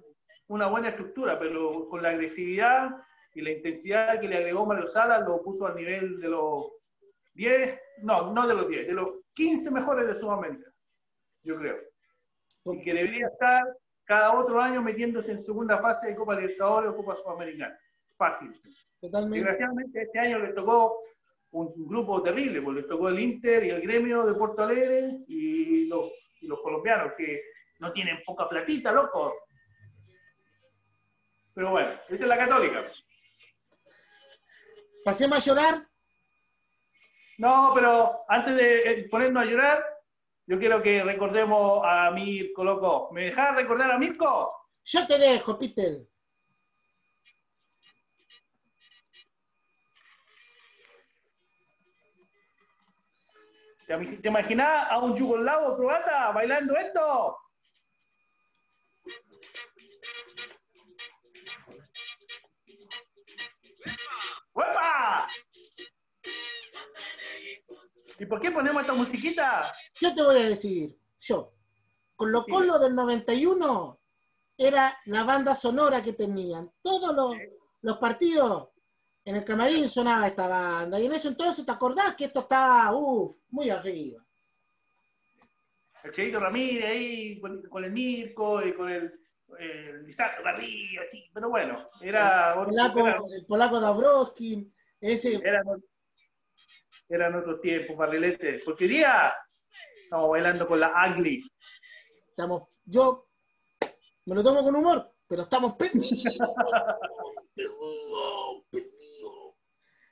una 0.49 0.67
buena 0.67 0.89
estructura, 0.89 1.37
pero 1.39 1.87
con 1.87 2.01
la 2.01 2.09
agresividad 2.09 2.91
y 3.33 3.41
la 3.41 3.51
intensidad 3.51 4.19
que 4.19 4.27
le 4.27 4.37
agregó 4.37 4.65
Mario 4.65 4.87
Sala 4.87 5.19
lo 5.19 5.41
puso 5.41 5.65
al 5.65 5.75
nivel 5.75 6.19
de 6.19 6.27
los 6.27 6.65
10, 7.33 7.79
no, 8.03 8.33
no 8.33 8.47
de 8.47 8.53
los 8.53 8.67
10, 8.67 8.87
de 8.87 8.93
los 8.93 9.11
15 9.33 9.71
mejores 9.71 10.07
de 10.07 10.15
Sudamérica, 10.15 10.69
yo 11.43 11.55
creo. 11.55 11.77
Y 12.65 12.81
que 12.81 12.93
debería 12.93 13.27
estar 13.27 13.63
cada 14.05 14.33
otro 14.33 14.61
año 14.61 14.81
metiéndose 14.81 15.31
en 15.31 15.43
segunda 15.43 15.79
fase 15.79 16.07
de 16.07 16.15
Copa 16.15 16.35
Libertadores 16.35 16.91
o 16.91 16.97
Copa 16.97 17.15
Sudamericana. 17.15 17.77
Fácil. 18.17 18.53
Totalmente. 18.99 19.37
Desgraciadamente 19.37 20.01
este 20.01 20.19
año 20.19 20.39
le 20.39 20.53
tocó 20.53 20.99
un, 21.51 21.87
grupo 21.87 22.21
terrible, 22.21 22.61
porque 22.61 22.81
le 22.81 22.87
tocó 22.87 23.09
el 23.09 23.19
Inter 23.19 23.63
y 23.65 23.69
el 23.69 23.81
gremio 23.81 24.25
de 24.25 24.33
Porto 24.33 24.63
Alegre 24.63 25.17
y 25.27 25.85
los, 25.85 26.11
y 26.39 26.47
los 26.47 26.61
colombianos 26.61 27.13
que 27.17 27.41
no 27.79 27.91
tienen 27.91 28.19
poca 28.25 28.47
platita, 28.47 28.91
loco. 28.91 29.33
Pero 31.53 31.71
bueno, 31.71 31.91
esa 32.07 32.23
es 32.23 32.27
la 32.27 32.37
católica. 32.37 32.85
¿Pasemos 35.03 35.37
a 35.37 35.41
llorar? 35.41 35.87
No, 37.39 37.71
pero 37.73 38.23
antes 38.27 38.55
de 38.55 38.91
eh, 38.91 39.09
ponernos 39.09 39.43
a 39.43 39.45
llorar, 39.45 39.83
yo 40.45 40.59
quiero 40.59 40.81
que 40.81 41.03
recordemos 41.03 41.81
a 41.85 42.11
Mirko, 42.11 42.63
loco. 42.63 43.09
¿Me 43.11 43.25
dejas 43.25 43.55
recordar 43.55 43.91
a 43.91 43.97
Mirko? 43.97 44.53
Yo 44.83 45.05
te 45.07 45.17
dejo, 45.17 45.57
Peter. 45.57 46.07
¿Te 54.21 54.29
imaginas 54.29 54.87
a 54.89 54.99
un 54.99 55.15
yugoslavo 55.15 55.75
croata 55.75 56.31
bailando 56.31 56.77
esto? 56.77 57.37
¡Uepa! 64.53 65.27
¿Y 68.21 68.27
por 68.27 68.39
qué 68.39 68.51
ponemos 68.51 68.83
esta 68.83 68.93
musiquita? 68.93 69.73
Yo 69.99 70.13
te 70.13 70.21
voy 70.21 70.37
a 70.37 70.49
decir, 70.49 70.95
yo, 71.21 71.55
con 72.15 72.31
lo 72.31 72.43
Colo 72.43 72.77
del 72.77 72.93
91 72.93 73.99
era 74.55 74.95
la 75.05 75.23
banda 75.23 75.55
sonora 75.55 76.03
que 76.03 76.13
tenían. 76.13 76.71
Todos 76.83 77.15
los, 77.15 77.35
los, 77.81 77.97
partidos 77.97 78.69
en 79.25 79.37
el 79.37 79.43
camarín 79.43 79.89
sonaba 79.89 80.27
esta 80.27 80.47
banda. 80.47 80.99
Y 80.99 81.07
en 81.07 81.13
eso 81.13 81.29
entonces 81.29 81.65
te 81.65 81.71
acordás 81.71 82.15
que 82.15 82.25
esto 82.25 82.41
estaba, 82.41 82.95
uff, 82.95 83.35
muy 83.49 83.71
arriba. 83.71 84.23
El 86.03 86.11
Cheito 86.11 86.39
Ramírez 86.39 86.85
ahí 86.85 87.39
con, 87.39 87.83
el 87.83 87.91
Mirko 87.91 88.63
y 88.63 88.75
con 88.75 88.87
el, 88.87 89.19
el 89.57 90.05
Lizardo 90.05 90.43
Garrido, 90.43 91.01
así. 91.07 91.27
Pero 91.33 91.49
bueno, 91.49 91.89
era... 91.99 92.53
El 92.53 92.65
polaco, 92.67 93.07
el 93.33 93.45
polaco 93.47 93.79
Dabrowski, 93.79 94.71
ese... 94.99 95.37
Era, 95.43 95.63
eran 97.11 97.35
otros 97.35 97.59
tiempos, 97.61 97.97
barrilete. 97.97 98.61
Porque 98.63 98.87
día 98.87 99.33
estamos 100.03 100.29
bailando 100.29 100.67
con 100.67 100.79
la 100.79 100.93
Ugly. 101.09 101.43
Estamos, 102.29 102.69
yo 102.85 103.27
me 104.25 104.35
lo 104.35 104.43
tomo 104.43 104.63
con 104.63 104.75
humor, 104.75 105.13
pero 105.27 105.41
estamos 105.43 105.75
pedidos. 105.75 106.39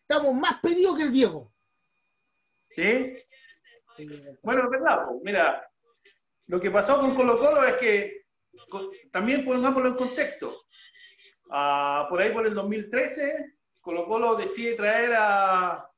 Estamos 0.01 0.33
más 0.33 0.59
pedidos 0.61 0.97
que 0.97 1.03
el 1.03 1.11
Diego. 1.11 1.53
¿Sí? 2.69 3.15
Bueno, 4.41 4.69
verdad, 4.69 5.05
mira, 5.23 5.69
lo 6.47 6.59
que 6.59 6.71
pasó 6.71 6.99
con 6.99 7.15
Colo 7.15 7.37
Colo 7.37 7.63
es 7.63 7.75
que 7.77 8.25
también 9.11 9.45
pongámoslo 9.45 9.89
en 9.89 9.95
contexto. 9.95 10.65
Ah, 11.49 12.07
por 12.09 12.21
ahí 12.21 12.31
por 12.31 12.45
el 12.45 12.53
2013, 12.53 13.57
Colo 13.81 14.07
Colo 14.07 14.35
decide 14.35 14.75
traer 14.75 15.13
a 15.15 15.88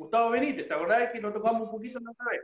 Gustavo 0.00 0.30
Benítez, 0.30 0.66
¿te 0.66 0.72
acordás 0.72 1.12
que 1.12 1.20
nos 1.20 1.34
tocamos 1.34 1.60
un 1.60 1.70
poquito 1.70 2.00
la 2.00 2.12
otra 2.12 2.24
vez? 2.30 2.40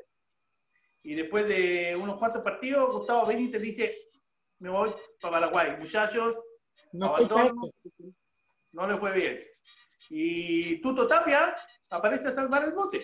Y 1.03 1.15
después 1.15 1.49
de 1.49 1.97
unos 1.97 2.19
cuantos 2.19 2.43
partidos, 2.43 2.93
Gustavo 2.93 3.25
Benítez 3.25 3.63
dice, 3.63 3.97
me 4.59 4.69
voy 4.69 4.93
para 5.23 5.41
Paraguay. 5.41 5.77
Muchachos, 5.79 6.37
no, 6.93 7.17
no 8.73 8.87
le 8.87 8.99
fue 8.99 9.13
bien. 9.13 9.41
Y 10.11 10.83
Tuto 10.83 11.07
Tapia 11.07 11.57
aparece 11.89 12.29
a 12.29 12.33
salvar 12.33 12.65
el 12.65 12.73
bote. 12.73 13.01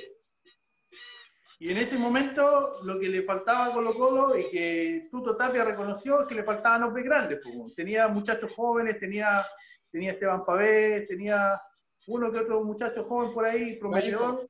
Y 1.59 1.71
en 1.71 1.79
ese 1.79 1.97
momento 1.97 2.77
lo 2.83 3.01
que 3.01 3.09
le 3.09 3.23
faltaba 3.23 3.67
a 3.67 3.73
Colo 3.73 3.95
Colo 3.95 4.37
y 4.37 4.51
que 4.51 5.09
Tuto 5.11 5.35
Tapia 5.35 5.65
reconoció 5.65 6.21
es 6.21 6.29
que 6.29 6.35
le 6.35 6.45
faltaban 6.45 6.83
hombres 6.83 7.07
grandes. 7.07 7.41
Tenía 7.75 8.07
muchachos 8.07 8.53
jóvenes, 8.55 9.01
tenía, 9.01 9.47
tenía 9.91 10.13
Esteban 10.13 10.45
Pavé, 10.45 11.07
tenía 11.09 11.59
uno 12.07 12.31
que 12.31 12.39
otro 12.39 12.63
muchacho 12.65 13.05
joven 13.05 13.33
por 13.33 13.45
ahí, 13.45 13.77
prometedor, 13.77 14.49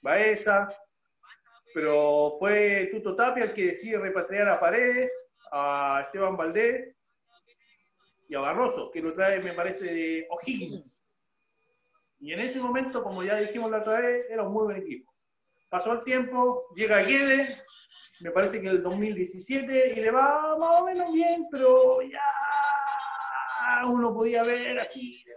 Baeza, 0.00 0.68
pero 1.72 2.36
fue 2.38 2.88
Tuto 2.92 3.14
Tapia 3.14 3.44
el 3.44 3.54
que 3.54 3.66
decide 3.66 3.98
repatriar 3.98 4.48
a 4.48 4.60
Paredes, 4.60 5.10
a 5.52 6.02
Esteban 6.06 6.36
Valdés 6.36 6.96
y 8.28 8.34
a 8.34 8.40
Barroso, 8.40 8.90
que 8.90 9.02
lo 9.02 9.14
trae, 9.14 9.40
me 9.40 9.52
parece, 9.52 9.84
de 9.84 10.26
O'Higgins. 10.30 11.04
Y 12.20 12.32
en 12.32 12.40
ese 12.40 12.58
momento, 12.58 13.02
como 13.02 13.22
ya 13.22 13.36
dijimos 13.36 13.70
la 13.70 13.78
otra 13.78 14.00
vez, 14.00 14.26
era 14.28 14.42
un 14.42 14.52
muy 14.52 14.64
buen 14.64 14.76
equipo. 14.78 15.12
Pasó 15.68 15.92
el 15.92 16.04
tiempo, 16.04 16.66
llega 16.74 17.02
Guedes, 17.02 17.64
me 18.20 18.30
parece 18.30 18.60
que 18.60 18.68
el 18.68 18.82
2017, 18.82 19.92
y 19.92 19.94
le 20.00 20.10
va 20.10 20.56
más 20.58 20.80
o 20.80 20.84
menos 20.84 21.12
bien, 21.12 21.46
pero 21.50 22.02
ya 22.02 22.20
uno 23.86 24.12
podía 24.12 24.42
ver 24.42 24.78
así 24.78 25.22
de 25.24 25.34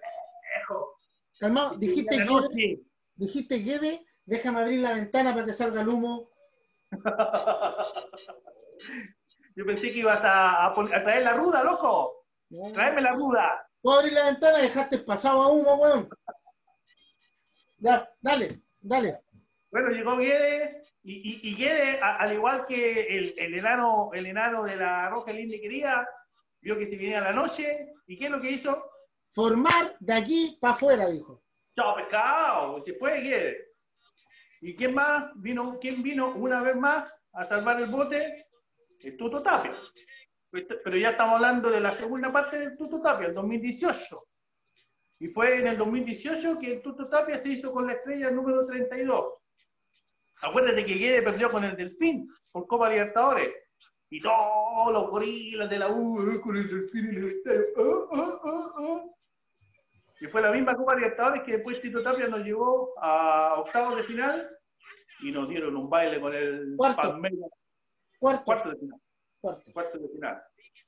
Calmado, 1.44 1.76
dijiste 1.76 2.26
dijiste 3.16 3.60
Guede, 3.60 4.06
déjame 4.24 4.62
abrir 4.62 4.80
la 4.80 4.94
ventana 4.94 5.34
para 5.34 5.46
que 5.46 5.52
salga 5.52 5.82
el 5.82 5.90
humo. 5.90 6.32
Yo 9.54 9.66
pensé 9.66 9.92
que 9.92 10.00
ibas 10.00 10.22
a, 10.24 10.74
traer 11.04 11.24
la 11.24 11.34
ruda, 11.34 11.62
loco. 11.62 12.28
Traeme 12.74 13.02
la 13.02 13.12
ruda. 13.12 13.70
Puedo 13.82 14.00
abrir 14.00 14.14
la 14.14 14.28
ventana 14.28 14.60
y 14.60 14.62
dejaste 14.62 15.00
pasado 15.00 15.42
a 15.42 15.50
humo, 15.50 15.76
weón. 15.76 16.08
Ya, 17.76 18.10
dale, 18.22 18.62
dale. 18.80 19.20
Bueno, 19.70 19.90
llegó 19.90 20.16
Guede 20.16 20.82
y, 21.04 21.50
y, 21.50 21.56
Guede, 21.58 22.00
al 22.00 22.32
igual 22.32 22.64
que 22.66 23.18
el, 23.18 23.36
el, 23.38 23.56
enano, 23.56 24.12
el 24.14 24.28
enano 24.28 24.64
de 24.64 24.78
la 24.78 25.10
Roja 25.10 25.34
Linda 25.34 25.58
quería, 25.62 26.08
vio 26.62 26.78
que 26.78 26.88
se 26.88 26.96
venía 26.96 27.20
la 27.20 27.34
noche. 27.34 27.90
¿Y 28.08 28.18
qué 28.18 28.28
es 28.28 28.32
lo 28.32 28.40
que 28.40 28.52
hizo? 28.52 28.93
Formar 29.34 29.98
de 30.00 30.13
aquí 30.13 30.58
para 30.62 30.74
afuera, 30.74 31.10
dijo. 31.10 31.44
Chao, 31.75 31.96
pescado, 31.96 32.84
se 32.84 32.94
fue 32.94 33.20
Guedes. 33.20 33.68
¿Y 34.62 34.75
quién 34.75 34.94
más 34.94 35.32
vino, 35.36 35.78
quién 35.80 36.04
vino 36.04 36.36
una 36.36 36.62
vez 36.62 36.75
más 36.75 37.12
a 37.34 37.44
salvar 37.44 37.82
el 37.82 37.90
bote? 37.90 38.46
El 39.00 39.18
Tuto 39.18 39.42
Tapia. 39.42 39.75
Pero 40.52 40.98
ya 40.98 41.10
estamos 41.10 41.36
hablando 41.36 41.72
de 41.72 41.82
la 41.82 41.96
segunda 41.96 42.32
parte 42.32 42.60
del 42.60 42.78
Tuto 42.78 43.02
Tapia, 43.02 43.28
el 43.28 43.34
2018. 43.34 44.28
Y 45.20 45.28
fue 45.30 45.60
en 45.60 45.68
el 45.68 45.78
2018 45.78 46.60
que 46.60 46.74
el 46.74 46.82
Tuto 46.82 47.08
Tapia 47.08 47.40
se 47.40 47.50
hizo 47.50 47.74
con 47.74 47.88
la 47.88 47.94
estrella 47.94 48.30
número 48.30 48.66
32. 48.68 49.34
Acuérdate 50.44 50.86
que 50.86 50.94
Guedes 50.94 51.24
perdió 51.24 51.50
con 51.50 51.63
el 51.63 51.75
Delfín 51.75 52.30
por 52.52 52.68
Copa 52.68 52.90
Libertadores. 52.90 53.50
Y 54.10 54.22
todos 54.22 54.94
los 54.94 55.10
gorilas 55.10 55.70
de 55.70 55.80
la 55.80 55.90
U 55.90 56.40
con 56.40 56.56
el 56.56 56.70
Delfín 56.70 57.13
y 57.13 57.16
el 57.16 57.28
estadio. 57.30 57.66
Oh, 57.78 58.08
oh, 58.12 58.72
oh, 58.78 59.12
y 60.24 60.27
fue 60.27 60.42
la 60.42 60.51
misma 60.51 60.77
Copa 60.77 60.96
Libertadores 60.96 61.44
que 61.44 61.51
después 61.51 61.82
Tito 61.82 62.01
Tapia 62.01 62.30
nos 62.30 62.46
llevó 62.46 62.94
a 62.98 63.56
octavos 63.60 63.98
de 63.98 64.03
final 64.03 64.50
y 65.20 65.34
nos 65.34 65.50
dieron 65.50 65.75
un 65.75 65.89
baile 65.89 66.22
con 66.22 66.34
el 66.34 66.75
cuarto. 66.77 67.20
Cuarto. 68.20 68.46
cuarto 68.46 68.70
de 68.70 68.77
final. 68.77 69.01
Cuarto. 69.74 70.00
de 70.00 70.08
final. 70.08 70.42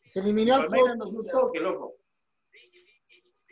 Se 0.06 0.22
eliminó 0.22 0.56
al 0.56 0.68
Corinthians. 0.68 1.52
qué 1.52 1.60
loco. 1.60 1.96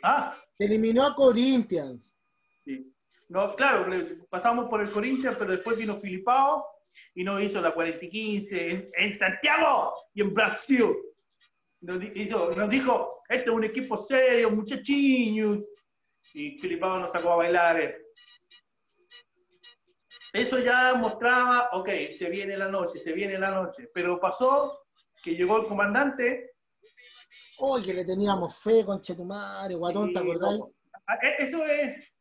¿Ah? 0.02 0.34
Se 0.56 0.64
eliminó 0.64 1.04
a 1.04 1.14
Corinthians. 1.14 2.16
Sí. 2.64 2.90
No, 3.28 3.54
claro, 3.54 3.86
pasamos 4.30 4.70
por 4.70 4.80
el 4.80 4.90
Corinthians, 4.90 5.36
pero 5.38 5.50
después 5.50 5.76
vino 5.76 5.98
Filipao 5.98 6.64
y 7.14 7.24
nos 7.24 7.42
hizo 7.42 7.60
la 7.60 7.74
40 7.74 8.06
y 8.06 8.08
15 8.08 8.70
en, 8.70 8.90
en 8.96 9.18
Santiago 9.18 9.92
y 10.14 10.22
en 10.22 10.32
Brasil. 10.32 10.86
Nos, 11.82 11.98
nos 12.56 12.70
dijo, 12.70 13.22
este 13.28 13.50
es 13.50 13.54
un 13.54 13.64
equipo 13.64 13.98
serio, 13.98 14.50
muchachiños 14.50 15.73
y 16.34 16.58
Filipao 16.58 16.98
nos 16.98 17.12
sacó 17.12 17.32
a 17.32 17.36
bailar. 17.36 17.80
Eh. 17.80 17.96
Eso 20.32 20.58
ya 20.58 20.94
mostraba, 20.94 21.70
ok, 21.72 21.88
se 22.18 22.28
viene 22.28 22.56
la 22.56 22.68
noche, 22.68 22.98
se 22.98 23.12
viene 23.12 23.38
la 23.38 23.52
noche. 23.52 23.88
Pero 23.94 24.20
pasó 24.20 24.86
que 25.22 25.36
llegó 25.36 25.58
el 25.58 25.66
comandante. 25.66 26.56
Oye, 27.58 27.84
que 27.84 27.94
le 27.94 28.04
teníamos 28.04 28.58
fe, 28.58 28.84
con 28.84 29.00
Chetumare, 29.00 29.76
guatón, 29.76 30.12
¿te 30.12 30.18
acordáis? 30.18 30.60
E, 31.22 31.44
eso 31.44 31.64
es, 31.64 32.12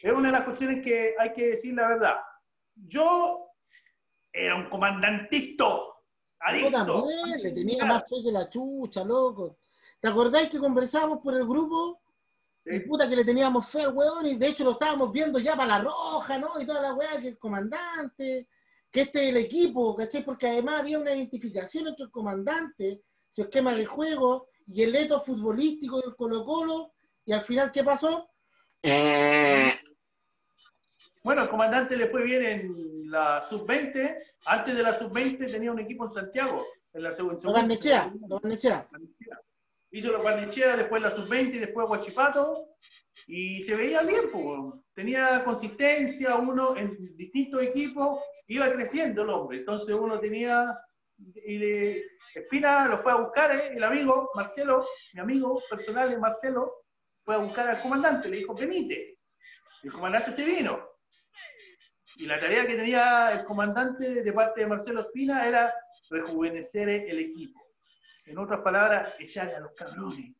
es 0.00 0.12
una 0.12 0.28
de 0.28 0.32
las 0.32 0.44
cuestiones 0.44 0.84
que 0.84 1.16
hay 1.18 1.32
que 1.32 1.46
decir 1.48 1.74
la 1.74 1.88
verdad. 1.88 2.14
Yo 2.76 3.48
era 4.32 4.54
un 4.54 4.70
comandantito. 4.70 6.04
Yo 6.60 6.70
también 6.70 7.42
le 7.42 7.50
tenía 7.50 7.84
más 7.86 8.04
fe 8.08 8.16
que 8.22 8.30
la 8.30 8.48
chucha, 8.48 9.02
loco. 9.02 9.58
¿Te 9.98 10.08
acordáis 10.08 10.48
que 10.48 10.58
conversábamos 10.58 11.18
por 11.18 11.34
el 11.34 11.44
grupo? 11.44 12.03
Y 12.66 12.80
puta 12.80 13.08
que 13.08 13.16
le 13.16 13.24
teníamos 13.24 13.68
fe 13.68 13.82
al 13.82 13.94
weón, 13.94 14.26
y 14.26 14.36
de 14.36 14.48
hecho 14.48 14.64
lo 14.64 14.72
estábamos 14.72 15.12
viendo 15.12 15.38
ya 15.38 15.54
para 15.54 15.78
la 15.78 15.84
roja, 15.84 16.38
¿no? 16.38 16.58
Y 16.60 16.64
toda 16.64 16.80
la 16.80 16.94
weá, 16.94 17.20
que 17.20 17.28
el 17.28 17.38
comandante, 17.38 18.48
que 18.90 19.02
este 19.02 19.24
es 19.24 19.28
el 19.30 19.36
equipo, 19.36 19.94
¿cachai? 19.94 20.24
Porque 20.24 20.46
además 20.46 20.80
había 20.80 20.98
una 20.98 21.14
identificación 21.14 21.88
entre 21.88 22.06
el 22.06 22.10
comandante, 22.10 23.02
su 23.28 23.42
esquema 23.42 23.74
de 23.74 23.84
juego 23.84 24.48
y 24.66 24.82
el 24.82 24.96
eto 24.96 25.20
futbolístico 25.20 26.00
del 26.00 26.16
Colo 26.16 26.44
Colo, 26.44 26.92
y 27.26 27.32
al 27.32 27.42
final, 27.42 27.70
¿qué 27.70 27.84
pasó? 27.84 28.30
Bueno, 31.22 31.42
el 31.42 31.48
comandante 31.48 31.96
le 31.96 32.08
fue 32.08 32.22
bien 32.22 32.44
en 32.44 33.10
la 33.10 33.46
sub-20. 33.48 34.16
Antes 34.46 34.76
de 34.76 34.82
la 34.82 34.98
sub-20 34.98 35.50
tenía 35.50 35.72
un 35.72 35.78
equipo 35.78 36.06
en 36.06 36.12
Santiago. 36.12 36.66
En 36.92 37.02
la 37.02 37.12
segunda. 37.14 37.50
Barnechea, 37.50 38.12
Hizo 39.94 40.10
los 40.10 40.24
Barnechea, 40.24 40.76
después 40.76 41.00
la 41.00 41.14
sub-20 41.14 41.54
y 41.54 41.58
después 41.58 41.86
Guachipato. 41.86 42.70
Y 43.28 43.62
se 43.62 43.76
veía 43.76 44.02
bien, 44.02 44.24
tenía 44.92 45.44
consistencia, 45.44 46.34
uno 46.34 46.76
en 46.76 47.16
distintos 47.16 47.62
equipos, 47.62 48.18
iba 48.48 48.72
creciendo 48.72 49.22
el 49.22 49.30
hombre. 49.30 49.58
Entonces 49.58 49.94
uno 49.94 50.18
tenía. 50.18 50.76
Y 51.16 51.58
de, 51.58 52.04
Espina 52.34 52.88
lo 52.88 52.98
fue 52.98 53.12
a 53.12 53.16
buscar, 53.16 53.54
¿eh? 53.54 53.72
el 53.76 53.84
amigo 53.84 54.30
Marcelo, 54.34 54.84
mi 55.12 55.20
amigo 55.20 55.62
personal 55.70 56.18
Marcelo, 56.18 56.72
fue 57.22 57.36
a 57.36 57.38
buscar 57.38 57.68
al 57.68 57.80
comandante, 57.80 58.28
le 58.28 58.38
dijo, 58.38 58.52
venite. 58.52 59.18
El 59.84 59.92
comandante 59.92 60.32
se 60.32 60.44
vino. 60.44 60.88
Y 62.16 62.26
la 62.26 62.40
tarea 62.40 62.66
que 62.66 62.74
tenía 62.74 63.30
el 63.30 63.44
comandante 63.44 64.24
de 64.24 64.32
parte 64.32 64.62
de 64.62 64.66
Marcelo 64.66 65.02
Espina 65.02 65.46
era 65.46 65.72
rejuvenecer 66.10 66.88
el 66.88 67.20
equipo. 67.20 67.63
En 68.26 68.38
otras 68.38 68.60
palabras, 68.60 69.14
echarle 69.18 69.54
a 69.54 69.60
los 69.60 69.72
cabrones. 69.72 70.32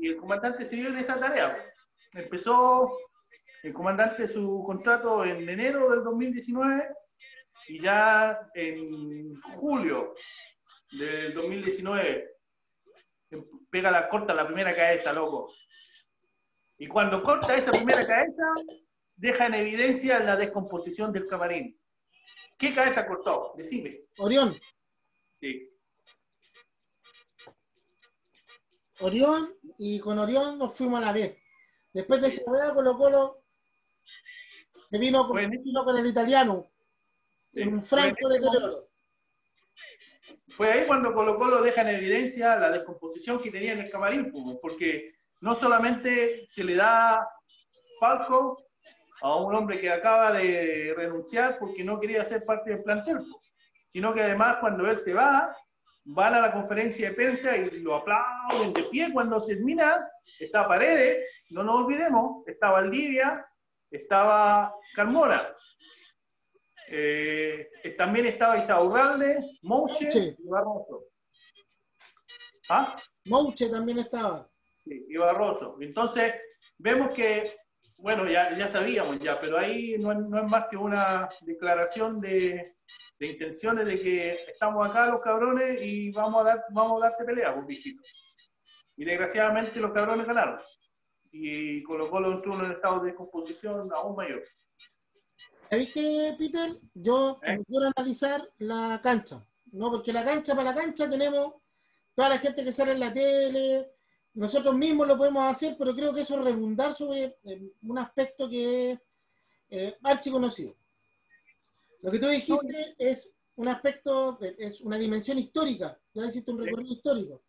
Y 0.00 0.08
el 0.08 0.16
comandante 0.16 0.64
siguió 0.64 0.88
en 0.88 0.98
esa 0.98 1.18
tarea. 1.18 1.56
Empezó 2.12 2.96
el 3.62 3.72
comandante 3.72 4.28
su 4.28 4.62
contrato 4.64 5.24
en 5.24 5.48
enero 5.48 5.90
del 5.90 6.02
2019 6.04 6.88
y 7.68 7.80
ya 7.80 8.48
en 8.54 9.40
julio 9.42 10.14
del 10.92 11.34
2019 11.34 12.36
pega 13.70 13.90
la 13.90 14.08
corta 14.08 14.34
la 14.34 14.46
primera 14.46 14.74
cabeza, 14.74 15.12
loco. 15.12 15.52
Y 16.78 16.86
cuando 16.86 17.22
corta 17.22 17.56
esa 17.56 17.72
primera 17.72 18.06
cabeza, 18.06 18.44
deja 19.16 19.46
en 19.46 19.54
evidencia 19.54 20.18
la 20.20 20.36
descomposición 20.36 21.12
del 21.12 21.26
camarín. 21.26 21.78
¿Qué 22.58 22.74
cabeza 22.74 23.06
cortó? 23.06 23.52
Decime. 23.56 24.04
Orión. 24.18 24.54
Sí. 25.34 25.75
Orión, 29.00 29.54
y 29.78 30.00
con 30.00 30.18
Orión 30.18 30.58
nos 30.58 30.76
fuimos 30.76 30.98
a 31.00 31.06
la 31.06 31.12
vez. 31.12 31.36
Después 31.92 32.20
de 32.20 32.28
esa 32.28 32.42
weá, 32.46 32.72
Colo 32.72 32.96
Colo 32.96 33.42
se 34.84 34.98
vino 34.98 35.26
con, 35.26 35.38
con 35.84 35.96
el 35.96 36.06
italiano 36.06 36.70
en 37.52 37.74
un 37.74 37.82
franco 37.82 38.28
de 38.28 38.38
deterioro. 38.38 38.88
Fue 40.56 40.72
ahí 40.72 40.86
cuando 40.86 41.12
Colo 41.12 41.36
Colo 41.36 41.62
deja 41.62 41.82
en 41.82 41.96
evidencia 41.96 42.56
la 42.56 42.70
descomposición 42.70 43.42
que 43.42 43.50
tenía 43.50 43.72
en 43.72 43.80
el 43.80 43.90
camarín, 43.90 44.32
porque 44.60 45.14
no 45.40 45.54
solamente 45.54 46.46
se 46.50 46.64
le 46.64 46.76
da 46.76 47.28
palco 48.00 48.62
a 49.22 49.36
un 49.36 49.54
hombre 49.54 49.80
que 49.80 49.90
acaba 49.90 50.32
de 50.32 50.94
renunciar 50.96 51.58
porque 51.58 51.84
no 51.84 51.98
quería 51.98 52.26
ser 52.26 52.44
parte 52.44 52.70
del 52.70 52.82
plantel, 52.82 53.18
sino 53.90 54.12
que 54.14 54.22
además 54.22 54.58
cuando 54.60 54.86
él 54.90 54.98
se 54.98 55.14
va, 55.14 55.54
van 56.06 56.34
a 56.34 56.40
la 56.40 56.52
conferencia 56.52 57.08
de 57.08 57.14
prensa 57.14 57.56
y 57.56 57.80
lo 57.80 57.96
aplauden 57.96 58.72
de 58.72 58.82
pie 58.84 59.12
cuando 59.12 59.40
se 59.40 59.56
termina, 59.56 60.08
está 60.38 60.66
Paredes, 60.66 61.26
no 61.50 61.64
nos 61.64 61.84
olvidemos, 61.84 62.46
está 62.46 62.70
Valdivia, 62.70 63.44
estaba 63.90 64.72
Carmona, 64.94 65.42
eh, 66.88 67.68
también 67.98 68.26
estaba 68.26 68.58
Isaurralde, 68.58 69.58
Mouche 69.62 70.36
y 70.38 70.48
Barroso. 70.48 71.06
¿Ah? 72.68 72.96
Mouche 73.24 73.68
también 73.68 73.98
estaba. 73.98 74.48
Sí, 74.84 75.06
y 75.08 75.16
Barroso. 75.16 75.76
Entonces, 75.80 76.34
vemos 76.78 77.12
que 77.12 77.52
bueno, 77.98 78.28
ya, 78.28 78.56
ya 78.56 78.68
sabíamos 78.68 79.18
ya, 79.18 79.40
pero 79.40 79.58
ahí 79.58 79.96
no, 79.98 80.12
no 80.14 80.38
es 80.38 80.50
más 80.50 80.66
que 80.68 80.76
una 80.76 81.28
declaración 81.42 82.20
de, 82.20 82.76
de, 83.18 83.26
intenciones 83.26 83.86
de 83.86 84.00
que 84.00 84.32
estamos 84.48 84.88
acá 84.88 85.06
los 85.06 85.20
cabrones 85.20 85.80
y 85.82 86.10
vamos 86.12 86.42
a, 86.42 86.44
dar, 86.44 86.64
vamos 86.70 87.02
a 87.02 87.08
darte 87.08 87.24
pelea, 87.24 87.54
pues, 87.54 87.86
Y 88.96 89.04
desgraciadamente 89.04 89.80
los 89.80 89.92
cabrones 89.92 90.26
ganaron. 90.26 90.60
Y 91.32 91.82
colocó 91.82 92.20
los 92.20 92.34
entró 92.34 92.54
en 92.54 92.60
un 92.60 92.72
estado 92.72 93.00
de 93.00 93.06
descomposición 93.08 93.90
aún 93.92 94.16
mayor. 94.16 94.42
¿Sabéis 95.68 95.92
qué, 95.92 96.34
Peter? 96.38 96.78
Yo 96.94 97.40
¿Eh? 97.42 97.58
quiero 97.66 97.90
analizar 97.96 98.48
la 98.58 99.00
cancha, 99.02 99.44
¿no? 99.72 99.90
Porque 99.90 100.12
la 100.12 100.24
cancha, 100.24 100.54
para 100.54 100.70
la 100.70 100.76
cancha 100.76 101.10
tenemos 101.10 101.54
toda 102.14 102.28
la 102.28 102.38
gente 102.38 102.62
que 102.62 102.72
sale 102.72 102.92
en 102.92 103.00
la 103.00 103.12
tele, 103.12 103.95
nosotros 104.36 104.76
mismos 104.76 105.08
lo 105.08 105.16
podemos 105.16 105.42
hacer, 105.50 105.76
pero 105.78 105.94
creo 105.94 106.14
que 106.14 106.20
eso 106.20 106.38
es 106.38 106.44
redundar 106.44 106.92
sobre 106.92 107.38
eh, 107.44 107.72
un 107.82 107.98
aspecto 107.98 108.48
que 108.48 108.92
es 108.92 109.00
eh, 109.70 109.96
archiconocido. 110.02 110.76
Lo 112.02 112.10
que 112.10 112.18
tú 112.18 112.28
dijiste 112.28 112.94
es 112.98 113.32
un 113.56 113.68
aspecto, 113.68 114.38
es 114.40 114.82
una 114.82 114.98
dimensión 114.98 115.38
histórica, 115.38 115.98
ya 116.12 116.26
hiciste 116.26 116.50
un 116.50 116.58
recorrido 116.58 116.92
histórico. 116.92 117.42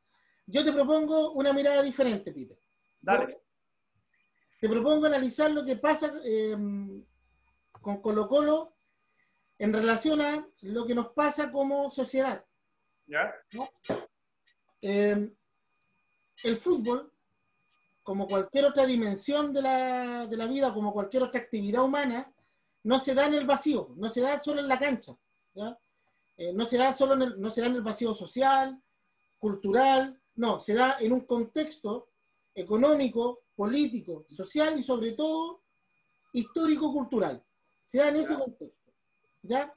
Yo 0.46 0.64
te 0.64 0.72
propongo 0.72 1.34
una 1.34 1.52
mirada 1.52 1.84
diferente, 1.84 2.32
Peter. 2.32 2.58
Dale. 3.02 3.42
Te 4.62 4.70
propongo 4.70 5.06
analizar 5.08 5.52
lo 5.52 5.66
que 5.66 5.76
pasa 5.76 6.14
eh, 6.24 6.56
con 7.82 8.02
Colo 8.02 8.28
Colo 8.30 8.78
en 9.60 9.74
relación 9.74 10.22
a 10.22 10.48
lo 10.62 10.88
que 10.88 10.96
nos 10.96 11.10
pasa 11.10 11.52
como 11.52 11.90
sociedad. 11.90 12.46
¿Ya? 13.06 13.34
Eh, 14.82 15.34
el 16.44 16.58
fútbol, 16.58 17.12
como 18.04 18.28
cualquier 18.28 18.66
otra 18.66 18.86
dimensión 18.86 19.54
de 19.54 19.62
la, 19.62 20.28
de 20.28 20.38
la, 20.38 20.48
vida, 20.48 20.74
como 20.74 20.94
cualquier 20.94 21.24
otra 21.24 21.42
actividad 21.42 21.84
humana, 21.84 22.34
no 22.84 23.00
se 23.00 23.14
da 23.14 23.26
en 23.26 23.34
el 23.34 23.46
vacío, 23.46 23.94
no 23.98 24.10
se 24.10 24.22
da 24.22 24.40
solo 24.40 24.62
en 24.62 24.68
la 24.68 24.80
cancha. 24.80 25.18
Eh, 26.38 26.54
no, 26.54 26.66
se 26.66 26.78
da 26.78 26.94
solo 26.94 27.16
en 27.16 27.22
el, 27.24 27.42
no 27.42 27.50
se 27.50 27.62
da 27.62 27.68
en 27.68 27.76
el 27.76 27.82
vacío 27.82 28.14
social, 28.14 28.82
cultural, 29.40 30.22
no, 30.36 30.60
se 30.60 30.74
da 30.74 30.98
en 31.00 31.12
un 31.12 31.22
contexto 31.22 32.10
económico, 32.54 33.44
político, 33.56 34.26
social 34.30 34.80
y 34.80 34.84
sobre 34.84 35.14
todo 35.14 35.64
histórico-cultural. 36.32 37.44
Se 37.88 37.98
da 37.98 38.10
en 38.10 38.18
ese 38.18 38.36
contexto. 38.36 38.92
¿ya? 39.42 39.74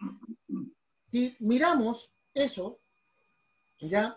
Si 1.07 1.37
miramos 1.41 2.11
eso, 2.35 2.81
¿ya? 3.81 4.17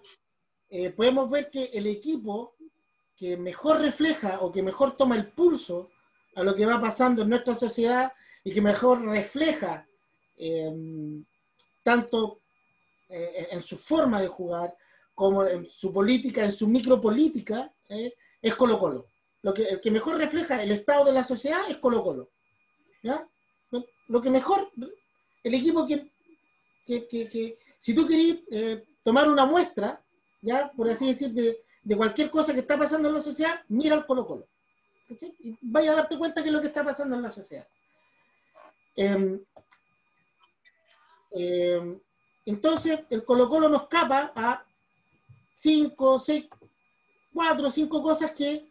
Eh, 0.76 0.90
podemos 0.90 1.30
ver 1.30 1.52
que 1.52 1.66
el 1.66 1.86
equipo 1.86 2.56
que 3.16 3.38
mejor 3.38 3.80
refleja 3.80 4.40
o 4.42 4.52
que 4.52 4.64
mejor 4.64 4.98
toma 4.98 5.16
el 5.16 5.32
pulso 5.32 5.92
a 6.34 6.42
lo 6.42 6.56
que 6.56 6.66
va 6.66 6.82
pasando 6.82 7.22
en 7.22 7.30
nuestra 7.30 7.54
sociedad 7.54 8.12
y 8.44 8.52
que 8.52 8.60
mejor 8.60 9.06
refleja 9.06 9.88
em, 10.36 11.24
tanto 11.84 12.42
eh, 13.08 13.50
en 13.52 13.62
su 13.62 13.78
forma 13.78 14.20
de 14.20 14.28
jugar 14.28 14.76
como 15.14 15.46
en 15.46 15.68
su 15.68 15.94
política, 15.94 16.44
en 16.44 16.52
su 16.52 16.68
micropolítica, 16.68 17.72
eh, 17.90 18.12
es 18.42 18.56
Colo 18.56 18.80
Colo. 18.80 19.06
Lo 19.44 19.54
que, 19.54 19.66
el 19.66 19.80
que 19.80 19.92
mejor 19.92 20.18
refleja 20.18 20.64
el 20.64 20.72
estado 20.72 21.06
de 21.06 21.12
la 21.12 21.24
sociedad 21.24 21.70
es 21.70 21.78
Colo 21.78 22.02
Colo. 22.02 22.32
Lo 24.08 24.20
que 24.20 24.32
mejor, 24.32 24.72
el 25.44 25.54
equipo 25.54 25.86
que, 25.86 26.10
que, 26.84 27.60
si 27.80 27.94
tú 27.94 28.08
querés 28.08 28.82
tomar 29.04 29.30
una 29.30 29.46
muestra, 29.46 30.03
ya, 30.44 30.72
por 30.76 30.90
así 30.90 31.08
decir, 31.08 31.32
de, 31.32 31.98
cualquier 31.98 32.30
cosa 32.30 32.54
que 32.54 32.60
está 32.60 32.78
pasando 32.78 33.08
en 33.08 33.16
la 33.16 33.22
sociedad, 33.22 33.62
mira 33.70 33.96
al 33.96 34.06
Colo 34.06 34.28
Colo. 34.28 34.48
Y 35.40 35.58
vaya 35.62 35.92
a 35.92 35.96
darte 35.96 36.18
cuenta 36.18 36.42
que 36.42 36.50
es 36.50 36.54
lo 36.54 36.62
que 36.62 36.68
está 36.68 36.84
pasando 36.84 37.16
en 37.16 37.22
la 37.22 37.30
sociedad. 37.30 37.68
Em, 38.96 39.42
em, 41.32 42.00
entonces, 42.46 43.00
el 43.10 43.24
Colo 43.24 43.48
Colo 43.48 43.70
nos 43.70 43.88
capa 43.88 44.34
a 44.36 44.66
cinco, 45.54 46.20
seis, 46.20 46.48
cuatro, 47.34 47.72
cinco 47.72 48.02
cosas 48.04 48.32
que 48.32 48.70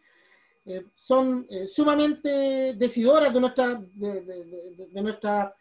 eh, 0.65 0.85
son 0.93 1.45
eh, 1.49 1.67
sumamente 1.67 2.73
decidoras 2.75 3.33
de 3.33 3.39
nuestra, 3.39 3.75
de 3.75 5.01
nuestra 5.01 5.55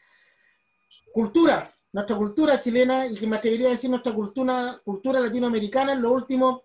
cultura 1.12 1.74
nuestra 1.92 2.16
cultura 2.16 2.60
chilena 2.60 3.06
y 3.06 3.14
que 3.14 3.26
me 3.26 3.36
atrevería 3.36 3.68
a 3.68 3.72
decir 3.72 3.90
nuestra 3.90 4.14
cultura, 4.14 4.80
cultura 4.84 5.20
latinoamericana 5.20 5.92
en 5.92 6.02
los 6.02 6.12
últimos 6.12 6.62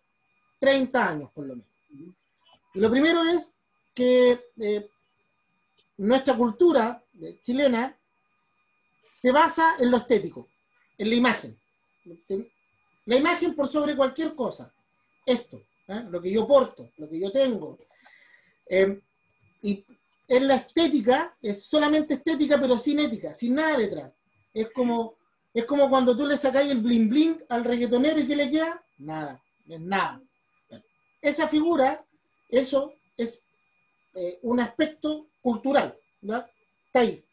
30 0.59 1.07
años, 1.07 1.31
por 1.33 1.45
lo 1.45 1.55
menos. 1.55 1.69
Y 2.73 2.79
lo 2.79 2.89
primero 2.89 3.23
es 3.23 3.53
que 3.93 4.51
eh, 4.59 4.89
nuestra 5.97 6.35
cultura 6.35 7.03
chilena 7.41 7.97
se 9.11 9.31
basa 9.31 9.75
en 9.79 9.89
lo 9.91 9.97
estético, 9.97 10.47
en 10.97 11.09
la 11.09 11.15
imagen. 11.15 11.59
La 13.05 13.15
imagen 13.15 13.55
por 13.55 13.67
sobre 13.67 13.95
cualquier 13.95 14.35
cosa. 14.35 14.71
Esto, 15.25 15.57
¿eh? 15.87 16.05
lo 16.09 16.21
que 16.21 16.31
yo 16.31 16.47
porto, 16.47 16.91
lo 16.97 17.09
que 17.09 17.19
yo 17.19 17.31
tengo. 17.31 17.79
Eh, 18.69 19.01
y 19.63 19.85
en 20.27 20.47
la 20.47 20.55
estética, 20.55 21.35
es 21.41 21.65
solamente 21.65 22.15
estética, 22.15 22.59
pero 22.59 22.77
sin 22.77 22.99
ética, 22.99 23.33
sin 23.33 23.55
nada 23.55 23.77
detrás. 23.77 24.13
Es 24.53 24.69
como, 24.71 25.16
es 25.59 25.65
como 25.65 25.89
cuando 25.89 26.15
tú 26.15 26.25
le 26.25 26.37
sacáis 26.37 26.69
el 26.71 26.81
bling 26.81 27.09
bling 27.09 27.43
al 27.49 27.63
reggaetonero 27.63 28.19
y 28.19 28.27
¿qué 28.27 28.35
le 28.35 28.49
queda? 28.49 28.83
Nada, 28.99 29.41
nada. 29.65 30.21
Esa 31.19 31.47
figura, 31.47 32.05
eso 32.47 32.93
es 33.17 33.43
eh, 34.13 34.37
un 34.43 34.59
aspecto 34.59 35.29
cultural, 35.41 35.97
¿ya? 36.21 36.47
Está 36.85 36.99
ahí, 36.99 37.25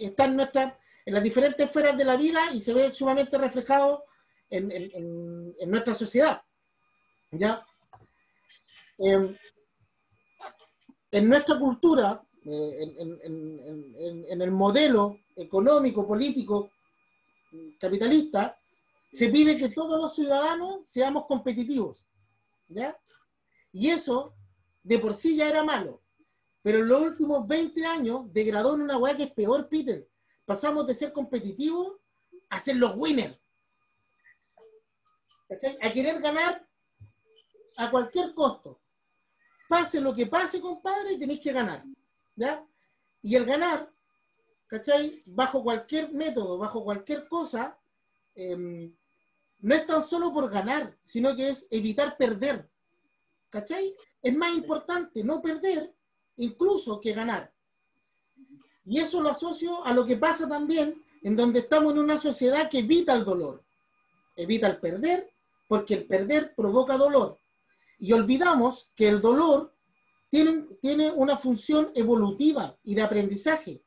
está 0.00 0.24
en 0.24 0.36
nuestra, 0.36 0.78
en 1.04 1.14
las 1.14 1.22
diferentes 1.22 1.66
esferas 1.66 1.96
de 1.96 2.04
la 2.04 2.16
vida 2.16 2.40
y 2.52 2.60
se 2.60 2.74
ve 2.74 2.90
sumamente 2.90 3.38
reflejado 3.38 4.04
en, 4.50 5.70
nuestra 5.70 5.94
sociedad. 5.94 6.42
¿ya? 7.30 7.64
Em, 8.98 9.36
en 11.12 11.28
nuestra 11.28 11.58
cultura, 11.58 12.22
eh, 12.44 12.94
en, 12.98 14.42
el 14.42 14.50
modelo 14.50 15.20
económico, 15.36 16.06
político, 16.06 16.72
capitalista, 17.78 18.58
se 19.12 19.28
pide 19.28 19.56
que 19.56 19.70
todos 19.70 20.00
los 20.00 20.14
ciudadanos 20.14 20.80
seamos 20.84 21.26
competitivos. 21.26 22.04
¿ya? 22.68 22.98
Y 23.72 23.88
eso 23.90 24.34
de 24.82 24.98
por 24.98 25.14
sí 25.14 25.36
ya 25.36 25.48
era 25.48 25.62
malo. 25.64 26.02
Pero 26.62 26.78
en 26.78 26.88
los 26.88 27.00
últimos 27.00 27.46
20 27.46 27.86
años 27.86 28.32
degradó 28.32 28.74
en 28.74 28.82
una 28.82 28.98
weá 28.98 29.16
que 29.16 29.24
es 29.24 29.32
peor, 29.32 29.68
Peter, 29.68 30.08
pasamos 30.44 30.86
de 30.86 30.94
ser 30.94 31.12
competitivos 31.12 31.96
a 32.48 32.58
ser 32.58 32.76
los 32.76 32.96
winners. 32.96 33.38
A 35.80 35.92
querer 35.92 36.20
ganar 36.20 36.66
a 37.76 37.90
cualquier 37.90 38.34
costo. 38.34 38.80
Pase 39.68 40.00
lo 40.00 40.14
que 40.14 40.26
pase, 40.26 40.60
compadre, 40.60 41.16
tenéis 41.18 41.40
que 41.40 41.52
ganar. 41.52 41.84
¿ya? 42.34 42.64
Y 43.22 43.34
el 43.34 43.44
ganar, 43.44 43.92
¿cachai? 44.66 45.22
Bajo 45.26 45.62
cualquier 45.62 46.12
método, 46.12 46.58
bajo 46.58 46.82
cualquier 46.82 47.28
cosa, 47.28 47.78
em, 48.34 48.94
no 49.60 49.74
es 49.74 49.86
tan 49.86 50.02
solo 50.02 50.32
por 50.32 50.50
ganar, 50.50 50.96
sino 51.04 51.34
que 51.34 51.50
es 51.50 51.66
evitar 51.70 52.16
perder. 52.16 52.68
¿Cachai? 53.50 53.94
Es 54.22 54.36
más 54.36 54.54
importante 54.54 55.24
no 55.24 55.40
perder 55.40 55.94
incluso 56.36 57.00
que 57.00 57.12
ganar. 57.12 57.52
Y 58.84 59.00
eso 59.00 59.20
lo 59.20 59.30
asocio 59.30 59.84
a 59.84 59.92
lo 59.92 60.04
que 60.04 60.16
pasa 60.16 60.48
también 60.48 61.02
en 61.22 61.34
donde 61.34 61.60
estamos 61.60 61.92
en 61.92 61.98
una 61.98 62.18
sociedad 62.18 62.70
que 62.70 62.78
evita 62.80 63.14
el 63.14 63.24
dolor, 63.24 63.64
evita 64.36 64.68
el 64.68 64.78
perder, 64.78 65.28
porque 65.66 65.94
el 65.94 66.06
perder 66.06 66.54
provoca 66.54 66.96
dolor. 66.96 67.38
Y 67.98 68.12
olvidamos 68.12 68.90
que 68.94 69.08
el 69.08 69.20
dolor 69.20 69.74
tiene, 70.28 70.66
tiene 70.80 71.10
una 71.10 71.36
función 71.36 71.90
evolutiva 71.94 72.78
y 72.84 72.94
de 72.94 73.02
aprendizaje. 73.02 73.82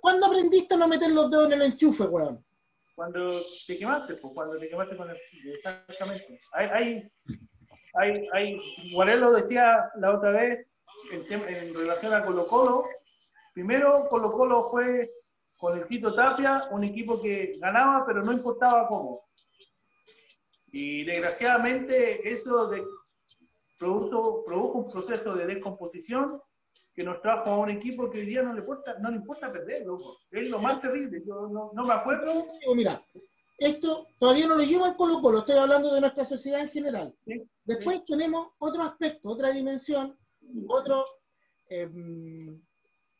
¿Cuándo 0.00 0.26
aprendiste 0.26 0.74
a 0.74 0.76
no 0.78 0.88
meter 0.88 1.10
los 1.10 1.30
dedos 1.30 1.46
en 1.46 1.52
el 1.54 1.62
enchufe, 1.62 2.04
weón? 2.04 2.44
Cuando 2.94 3.42
te 3.66 3.76
quemaste, 3.76 4.14
pues, 4.14 4.34
cuando 4.34 4.58
te 4.58 4.68
quemaste 4.68 4.96
con 4.96 5.10
el... 5.10 5.16
Exactamente. 5.54 6.40
Hay, 6.52 6.66
hay, 6.66 7.12
hay, 7.94 8.28
hay... 8.32 8.92
Guarelo 8.92 9.32
decía 9.32 9.90
la 9.96 10.16
otra 10.16 10.30
vez, 10.30 10.66
en, 11.12 11.32
en 11.32 11.74
relación 11.74 12.14
a 12.14 12.24
Colo 12.24 12.46
Colo, 12.46 12.84
Primero, 13.56 14.06
Colo 14.10 14.32
Colo 14.32 14.64
fue 14.64 15.08
con 15.56 15.78
el 15.78 15.86
Tito 15.86 16.14
Tapia, 16.14 16.68
un 16.72 16.84
equipo 16.84 17.22
que 17.22 17.56
ganaba, 17.58 18.04
pero 18.04 18.22
no 18.22 18.30
importaba 18.30 18.86
cómo. 18.86 19.24
Y 20.70 21.04
desgraciadamente 21.04 22.30
eso 22.34 22.70
produjo, 23.78 24.44
produjo 24.44 24.78
un 24.80 24.90
proceso 24.90 25.34
de 25.34 25.46
descomposición 25.46 26.38
que 26.96 27.04
nos 27.04 27.20
trajo 27.20 27.50
a 27.50 27.58
un 27.58 27.68
equipo 27.68 28.10
que 28.10 28.20
hoy 28.20 28.26
día 28.26 28.42
no 28.42 28.54
le 28.54 28.60
importa, 28.60 28.98
no 28.98 29.10
le 29.10 29.16
importa 29.16 29.52
perder, 29.52 29.84
loco. 29.84 30.18
Es 30.30 30.48
lo 30.48 30.58
más 30.58 30.80
terrible. 30.80 31.22
Yo 31.26 31.46
no, 31.46 31.84
me 31.84 31.92
acuerdo. 31.92 32.46
Mira, 32.74 33.04
esto 33.58 34.06
todavía 34.18 34.46
no 34.46 34.54
lo 34.54 34.62
llevo 34.62 34.86
al 34.86 34.96
Colo 34.96 35.20
Colo, 35.20 35.40
estoy 35.40 35.58
hablando 35.58 35.92
de 35.92 36.00
nuestra 36.00 36.24
sociedad 36.24 36.60
en 36.60 36.70
general. 36.70 37.14
Después 37.64 38.02
tenemos 38.06 38.48
otro 38.58 38.82
aspecto, 38.82 39.28
otra 39.28 39.50
dimensión, 39.50 40.18
otro, 40.68 41.04
em, 41.68 42.62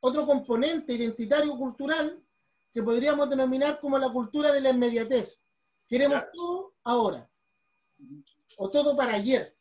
otro 0.00 0.24
componente 0.24 0.94
identitario 0.94 1.54
cultural 1.54 2.18
que 2.72 2.82
podríamos 2.82 3.28
denominar 3.28 3.78
como 3.78 3.98
la 3.98 4.08
cultura 4.08 4.52
de 4.52 4.62
la 4.62 4.70
inmediatez. 4.70 5.38
Queremos 5.86 6.22
todo 6.32 6.74
ahora, 6.82 7.28
o 8.56 8.70
todo 8.70 8.96
para 8.96 9.16
ayer. 9.16 9.54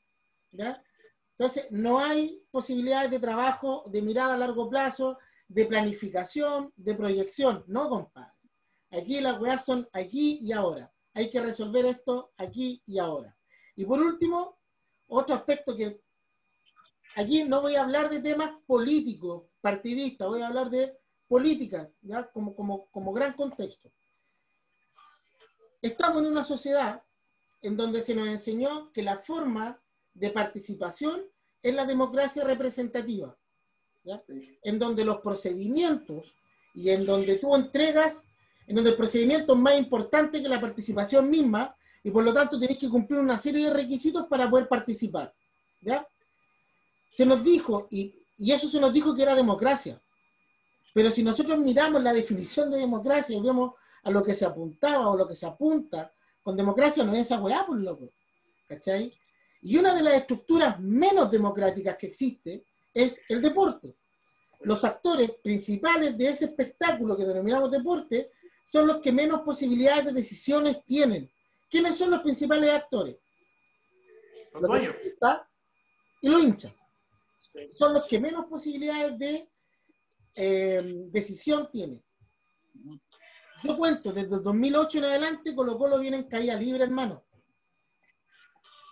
Entonces, 1.37 1.69
no 1.71 1.99
hay 1.99 2.41
posibilidades 2.49 3.11
de 3.11 3.19
trabajo, 3.19 3.83
de 3.87 4.01
mirada 4.01 4.35
a 4.35 4.37
largo 4.37 4.69
plazo, 4.69 5.17
de 5.47 5.65
planificación, 5.65 6.71
de 6.75 6.95
proyección. 6.95 7.63
No, 7.67 7.89
compadre. 7.89 8.31
Aquí 8.91 9.19
las 9.19 9.39
weas 9.39 9.65
son 9.65 9.87
aquí 9.91 10.39
y 10.41 10.53
ahora. 10.53 10.91
Hay 11.13 11.29
que 11.29 11.41
resolver 11.41 11.85
esto 11.85 12.31
aquí 12.37 12.81
y 12.85 12.99
ahora. 12.99 13.35
Y 13.75 13.85
por 13.85 14.01
último, 14.01 14.57
otro 15.07 15.35
aspecto 15.35 15.75
que 15.75 16.01
aquí 17.15 17.43
no 17.43 17.61
voy 17.61 17.75
a 17.75 17.83
hablar 17.83 18.09
de 18.09 18.21
temas 18.21 18.51
políticos, 18.65 19.43
partidista, 19.59 20.27
voy 20.27 20.41
a 20.41 20.47
hablar 20.47 20.69
de 20.69 20.97
política, 21.27 21.89
¿ya? 22.01 22.29
Como, 22.31 22.55
como, 22.55 22.87
como 22.91 23.11
gran 23.11 23.33
contexto. 23.33 23.91
Estamos 25.81 26.21
en 26.21 26.27
una 26.27 26.43
sociedad 26.43 27.03
en 27.61 27.75
donde 27.75 28.01
se 28.01 28.15
nos 28.15 28.27
enseñó 28.27 28.91
que 28.93 29.03
la 29.03 29.17
forma 29.17 29.81
de 30.15 30.31
participación 30.31 31.21
es 31.61 31.75
la 31.75 31.85
democracia 31.85 32.43
representativa, 32.43 33.37
¿ya? 34.03 34.23
en 34.63 34.79
donde 34.79 35.05
los 35.05 35.17
procedimientos 35.17 36.33
y 36.73 36.89
en 36.89 37.05
donde 37.05 37.35
tú 37.35 37.55
entregas, 37.55 38.23
en 38.65 38.75
donde 38.75 38.89
el 38.89 38.97
procedimiento 38.97 39.53
es 39.53 39.59
más 39.59 39.77
importante 39.77 40.41
que 40.41 40.49
la 40.49 40.59
participación 40.59 41.29
misma 41.29 41.75
y 42.03 42.09
por 42.09 42.23
lo 42.23 42.33
tanto 42.33 42.57
tienes 42.57 42.79
que 42.79 42.89
cumplir 42.89 43.19
una 43.19 43.37
serie 43.37 43.67
de 43.67 43.73
requisitos 43.73 44.25
para 44.27 44.49
poder 44.49 44.67
participar. 44.67 45.31
¿ya? 45.81 46.07
Se 47.11 47.25
nos 47.25 47.43
dijo, 47.43 47.87
y 47.91 48.25
y 48.37 48.51
eso 48.51 48.67
se 48.67 48.79
nos 48.79 48.93
dijo 48.93 49.15
que 49.15 49.23
era 49.23 49.35
democracia. 49.35 50.01
Pero 50.93 51.11
si 51.11 51.23
nosotros 51.23 51.57
miramos 51.59 52.01
la 52.01 52.13
definición 52.13 52.69
de 52.71 52.77
democracia 52.77 53.35
y 53.35 53.41
vemos 53.41 53.73
a 54.03 54.11
lo 54.11 54.23
que 54.23 54.35
se 54.35 54.45
apuntaba 54.45 55.09
o 55.09 55.17
lo 55.17 55.27
que 55.27 55.35
se 55.35 55.45
apunta, 55.45 56.11
con 56.41 56.55
democracia 56.55 57.03
no 57.03 57.13
es 57.13 57.21
esa 57.21 57.41
weá, 57.41 57.65
por 57.65 57.79
loco. 57.79 58.09
¿Cachai? 58.67 59.13
Y 59.61 59.77
una 59.77 59.93
de 59.93 60.03
las 60.03 60.13
estructuras 60.13 60.79
menos 60.79 61.31
democráticas 61.31 61.97
que 61.97 62.07
existe 62.07 62.65
es 62.93 63.21
el 63.29 63.41
deporte. 63.41 63.95
Los 64.61 64.83
actores 64.83 65.31
principales 65.43 66.17
de 66.17 66.29
ese 66.29 66.45
espectáculo 66.45 67.17
que 67.17 67.25
denominamos 67.25 67.71
deporte 67.71 68.31
son 68.63 68.87
los 68.87 68.97
que 68.97 69.11
menos 69.11 69.41
posibilidades 69.41 70.05
de 70.05 70.13
decisiones 70.13 70.83
tienen. 70.85 71.31
¿Quiénes 71.69 71.95
son 71.95 72.11
los 72.11 72.21
principales 72.21 72.71
actores? 72.71 73.17
Los 74.53 74.69
y 76.21 76.29
los 76.29 76.41
hinchas 76.41 76.73
son 77.71 77.93
los 77.93 78.05
que 78.05 78.19
menos 78.19 78.45
posibilidades 78.45 79.17
de 79.17 79.49
eh, 80.35 80.81
decisión 81.09 81.69
tienen. 81.71 82.03
Yo 83.63 83.77
cuento, 83.77 84.11
desde 84.11 84.35
el 84.35 84.43
2008 84.43 84.97
en 84.97 85.03
adelante, 85.05 85.55
Colo 85.55 85.77
Colo 85.77 85.99
viene 85.99 86.17
en 86.17 86.23
caída 86.23 86.55
libre, 86.55 86.83
hermano. 86.83 87.25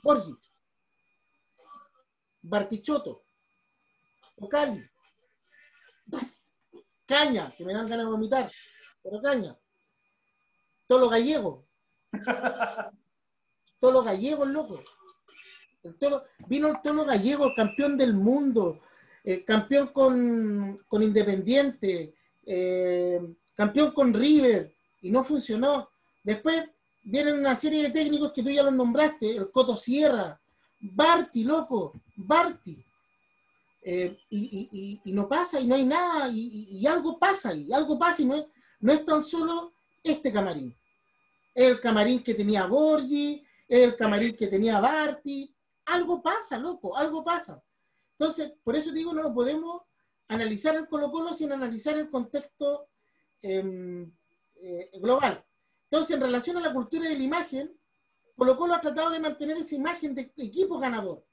Borgi, 0.04 0.34
Bartichotto, 2.44 3.24
Ocali, 4.38 4.88
Caña, 7.06 7.54
que 7.58 7.66
me 7.66 7.74
dan 7.74 7.90
ganas 7.90 8.06
de 8.06 8.12
vomitar, 8.12 8.52
pero 9.02 9.22
Caña, 9.22 9.58
Tolo 10.88 11.10
Gallego, 11.10 11.66
Tolo 13.80 14.04
Gallego, 14.04 14.46
loco 14.46 14.84
vino 16.48 16.68
el 16.68 16.82
tono 16.82 17.06
gallego, 17.06 17.48
el 17.48 17.54
campeón 17.54 17.98
del 17.98 18.14
mundo, 18.14 18.80
el 19.24 19.44
campeón 19.44 19.88
con, 19.88 20.80
Independiente, 20.92 22.14
eh, 22.46 23.22
campeón 23.54 23.92
con 23.92 24.14
River, 24.14 24.74
y 25.02 25.12
no 25.12 25.24
funcionó. 25.24 25.90
Después 26.24 26.70
vienen 27.04 27.38
una 27.38 27.56
serie 27.56 27.84
de 27.84 27.90
técnicos 27.90 28.32
que 28.32 28.44
tú 28.44 28.50
ya 28.50 28.64
los 28.64 28.74
nombraste, 28.74 29.36
el 29.36 29.52
Coto 29.52 29.76
Sierra, 29.76 30.40
Barty, 30.92 31.44
loco, 31.44 31.94
Barty. 32.18 32.84
Eh, 33.86 34.18
y, 34.30 35.02
no 35.06 35.28
pasa, 35.28 35.60
y 35.60 35.68
no 35.68 35.76
hay 35.76 35.86
nada, 35.86 36.30
y, 36.30 36.86
algo 36.86 37.20
pasa, 37.20 37.54
y 37.54 37.72
algo 37.72 37.98
pasa, 37.98 38.22
y 38.22 38.26
no 38.26 38.36
es, 38.36 38.46
no 38.80 38.94
es 38.94 39.06
tan 39.06 39.24
solo 39.24 39.74
este 40.02 40.32
camarín. 40.32 40.76
El 41.54 41.80
camarín 41.80 42.24
que 42.24 42.34
tenía 42.34 42.66
Borgi, 42.66 43.46
el 43.68 43.96
camarín 43.96 44.36
que 44.36 44.48
tenía 44.48 44.80
Barty, 44.80 45.54
algo 45.86 46.22
pasa, 46.22 46.58
loco, 46.58 46.96
algo 46.98 47.24
pasa. 47.24 47.62
Entonces, 48.18 48.54
por 48.64 48.76
eso 48.76 48.92
digo, 48.92 49.14
no 49.14 49.24
lo 49.24 49.34
podemos 49.34 49.84
analizar 50.28 50.76
el 50.76 50.88
Colo 50.88 51.12
Colo 51.12 51.34
sin 51.34 51.52
analizar 51.52 51.98
el 51.98 52.10
contexto 52.10 52.88
em, 53.42 54.12
eh, 54.56 54.90
global. 55.02 55.44
Entonces, 55.90 56.16
en 56.16 56.22
relación 56.22 56.58
a 56.58 56.62
la 56.62 56.74
cultura 56.74 57.08
de 57.08 57.18
la 57.18 57.24
imagen, 57.24 57.78
Colo 58.36 58.58
Colo 58.58 58.74
ha 58.74 58.82
tratado 58.82 59.10
de 59.12 59.20
mantener 59.20 59.58
esa 59.58 59.76
imagen 59.76 60.16
de 60.16 60.34
equipo 60.38 60.80
ganador. 60.80 61.26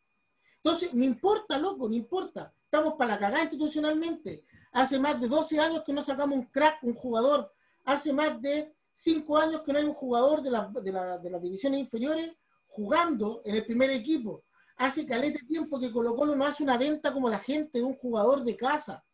Entonces, 0.57 0.93
no 0.93 1.05
importa, 1.05 1.59
loco, 1.59 1.89
no 1.89 1.95
importa. 1.95 2.53
Estamos 2.65 2.95
para 2.95 3.13
la 3.15 3.19
cagada 3.19 3.43
institucionalmente. 3.43 4.45
Hace 4.73 4.99
más 4.99 5.21
de 5.21 5.27
12 5.27 5.59
años 5.59 5.83
que 5.85 5.93
no 5.93 6.03
sacamos 6.03 6.39
un 6.39 6.45
crack, 6.45 6.83
un 6.83 6.95
jugador. 6.95 7.53
Hace 7.85 8.13
más 8.13 8.41
de 8.41 8.75
5 8.93 9.39
años 9.39 9.63
que 9.63 9.73
no 9.73 9.79
hay 9.79 9.85
un 9.85 9.95
jugador 9.95 10.43
de, 10.43 10.51
de, 10.51 11.19
de 11.23 11.31
las 11.31 11.43
divisiones 11.43 11.81
inferiores 11.81 12.31
jugando 12.67 13.43
en 13.45 13.57
el 13.57 13.65
primer 13.65 13.91
equipo. 13.91 14.45
Hace 14.77 15.07
caleta 15.07 15.41
tiempo 15.47 15.79
que 15.79 15.91
Colo 15.91 16.15
Colo 16.15 16.37
no 16.37 16.45
hace 16.45 16.63
una 16.63 16.79
venta 16.79 17.13
como 17.13 17.29
la 17.29 17.39
gente 17.39 17.79
de 17.79 17.85
un 17.85 17.95
jugador 17.95 18.45
de 18.45 18.57
casa. 18.57 19.05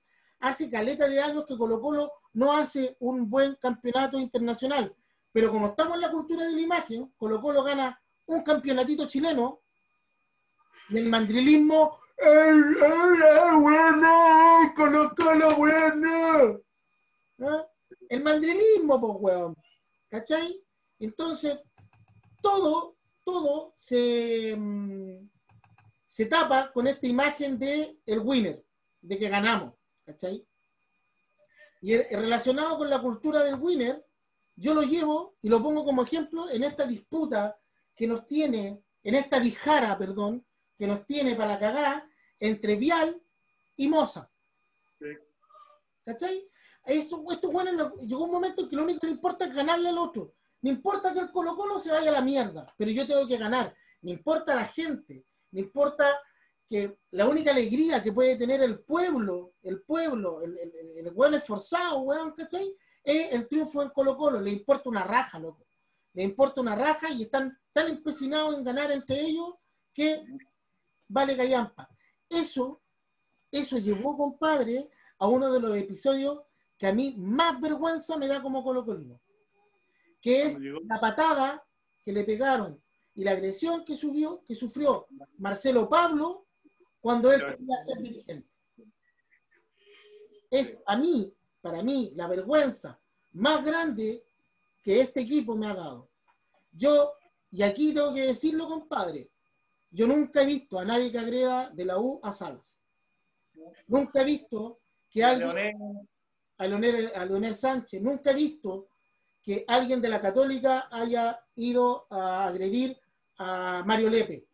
Hace 0.40 0.68
caleta 0.68 1.08
de 1.08 1.20
años 1.20 1.44
que 1.46 1.56
Colo 1.56 1.80
Colo 1.80 2.12
no 2.34 2.52
hace 2.52 2.96
un 3.00 3.30
buen 3.30 3.54
campeonato 3.54 4.18
internacional. 4.18 4.94
Pero 5.36 5.50
como 5.50 5.66
estamos 5.66 5.96
en 5.96 6.00
la 6.00 6.10
cultura 6.10 6.46
de 6.46 6.52
la 6.52 6.60
imagen, 6.62 7.12
Colo 7.14 7.42
Colo 7.42 7.62
gana 7.62 8.02
un 8.24 8.42
campeonatito 8.42 9.06
chileno 9.06 9.60
y 10.88 10.96
el 10.96 11.10
mandrilismo, 11.10 11.98
¡el, 12.16 12.56
el, 12.56 13.60
bueno! 13.60 14.72
¡Colo 14.74 15.14
Colo 15.14 15.54
bueno! 15.56 16.62
¿Ah? 17.40 17.66
El 18.08 18.22
mandrilismo, 18.24 18.98
pues, 18.98 19.12
weón. 19.20 19.56
¿Cachai? 20.08 20.58
Entonces, 21.00 21.60
todo, 22.40 22.96
todo 23.22 23.74
se, 23.76 24.56
mm, 24.56 25.28
se 26.06 26.24
tapa 26.24 26.72
con 26.72 26.86
esta 26.86 27.06
imagen 27.06 27.58
de 27.58 28.00
el 28.06 28.20
winner, 28.20 28.64
de 29.02 29.18
que 29.18 29.28
ganamos. 29.28 29.74
¿Cachai? 30.02 30.48
Y 31.82 31.94
relacionado 31.94 32.78
con 32.78 32.88
la 32.88 33.02
cultura 33.02 33.44
del 33.44 33.56
winner, 33.56 34.02
yo 34.56 34.74
lo 34.74 34.82
llevo 34.82 35.36
y 35.40 35.48
lo 35.48 35.62
pongo 35.62 35.84
como 35.84 36.02
ejemplo 36.02 36.48
en 36.50 36.64
esta 36.64 36.86
disputa 36.86 37.58
que 37.94 38.06
nos 38.06 38.26
tiene, 38.26 38.82
en 39.02 39.14
esta 39.14 39.38
dijara, 39.38 39.96
perdón, 39.96 40.44
que 40.76 40.86
nos 40.86 41.06
tiene 41.06 41.34
para 41.34 41.58
cagar 41.58 42.08
entre 42.40 42.76
Vial 42.76 43.20
y 43.76 43.88
Moza. 43.88 44.30
¿Cachai? 46.04 46.48
Esto, 46.84 47.24
esto 47.30 47.50
bueno, 47.50 47.92
llegó 47.96 48.24
un 48.24 48.30
momento 48.30 48.62
en 48.62 48.68
que 48.68 48.76
lo 48.76 48.84
único 48.84 49.00
que 49.00 49.06
le 49.08 49.12
importa 49.14 49.44
es 49.44 49.54
ganarle 49.54 49.88
al 49.88 49.98
otro. 49.98 50.34
No 50.62 50.70
importa 50.70 51.12
que 51.12 51.20
el 51.20 51.30
Colo 51.30 51.56
Colo 51.56 51.80
se 51.80 51.90
vaya 51.90 52.10
a 52.10 52.14
la 52.14 52.22
mierda, 52.22 52.72
pero 52.76 52.90
yo 52.90 53.06
tengo 53.06 53.26
que 53.26 53.36
ganar. 53.36 53.74
No 54.02 54.10
importa 54.10 54.54
la 54.54 54.64
gente, 54.64 55.26
no 55.50 55.60
importa 55.60 56.20
que 56.68 56.98
la 57.10 57.28
única 57.28 57.50
alegría 57.50 58.02
que 58.02 58.12
puede 58.12 58.36
tener 58.36 58.62
el 58.62 58.80
pueblo, 58.80 59.54
el 59.62 59.82
pueblo, 59.82 60.42
el, 60.42 60.56
el, 60.58 61.06
el, 61.06 61.34
esforzado, 61.34 62.00
weón, 62.00 62.32
¿cachai? 62.32 62.76
Es 63.06 63.32
el 63.32 63.46
triunfo 63.46 63.80
del 63.80 63.92
Colo 63.92 64.16
Colo. 64.16 64.40
Le 64.40 64.50
importa 64.50 64.88
una 64.88 65.04
raja, 65.04 65.38
loco. 65.38 65.64
Le 66.12 66.24
importa 66.24 66.60
una 66.60 66.74
raja 66.74 67.10
y 67.12 67.22
están 67.22 67.56
tan 67.72 67.86
empecinados 67.88 68.56
en 68.58 68.64
ganar 68.64 68.90
entre 68.90 69.20
ellos 69.20 69.54
que 69.94 70.24
vale 71.06 71.36
gallampa. 71.36 71.88
Eso, 72.28 72.82
eso 73.50 73.78
llevó, 73.78 74.16
compadre, 74.16 74.90
a 75.18 75.28
uno 75.28 75.52
de 75.52 75.60
los 75.60 75.76
episodios 75.76 76.40
que 76.76 76.88
a 76.88 76.92
mí 76.92 77.14
más 77.16 77.60
vergüenza 77.60 78.18
me 78.18 78.26
da 78.26 78.42
como 78.42 78.64
Colo 78.64 78.84
Colino, 78.84 79.20
que 80.20 80.42
es 80.42 80.58
la 80.60 81.00
patada 81.00 81.64
que 82.04 82.12
le 82.12 82.24
pegaron 82.24 82.82
y 83.14 83.22
la 83.22 83.30
agresión 83.30 83.84
que, 83.84 83.96
subió, 83.96 84.42
que 84.44 84.54
sufrió 84.54 85.06
Marcelo 85.38 85.88
Pablo 85.88 86.46
cuando 87.00 87.32
él 87.32 87.40
quería 87.40 87.80
ser 87.80 87.98
dirigente. 87.98 88.48
Es 90.50 90.78
a 90.86 90.96
mí 90.96 91.32
para 91.66 91.82
mí, 91.82 92.12
la 92.14 92.28
vergüenza 92.28 92.96
más 93.32 93.64
grande 93.64 94.22
que 94.84 95.00
este 95.00 95.22
equipo 95.22 95.56
me 95.56 95.66
ha 95.66 95.74
dado. 95.74 96.08
Yo, 96.70 97.14
y 97.50 97.64
aquí 97.64 97.92
tengo 97.92 98.14
que 98.14 98.28
decirlo, 98.28 98.68
compadre, 98.68 99.32
yo 99.90 100.06
nunca 100.06 100.42
he 100.42 100.46
visto 100.46 100.78
a 100.78 100.84
nadie 100.84 101.10
que 101.10 101.18
agreda 101.18 101.70
de 101.70 101.84
la 101.84 101.98
U 101.98 102.20
a 102.22 102.32
Salas. 102.32 102.76
Nunca 103.88 104.22
he 104.22 104.24
visto 104.24 104.78
que 105.10 105.24
alguien, 105.24 105.48
a 106.58 106.66
Leonel, 106.68 107.12
a 107.12 107.24
Leonel 107.24 107.56
Sánchez, 107.56 108.00
nunca 108.00 108.30
he 108.30 108.34
visto 108.34 108.90
que 109.42 109.64
alguien 109.66 110.00
de 110.00 110.08
la 110.08 110.20
Católica 110.20 110.88
haya 110.88 111.40
ido 111.56 112.06
a 112.10 112.46
agredir 112.46 112.96
a 113.38 113.82
Mario 113.84 114.08
Lepe. 114.08 114.46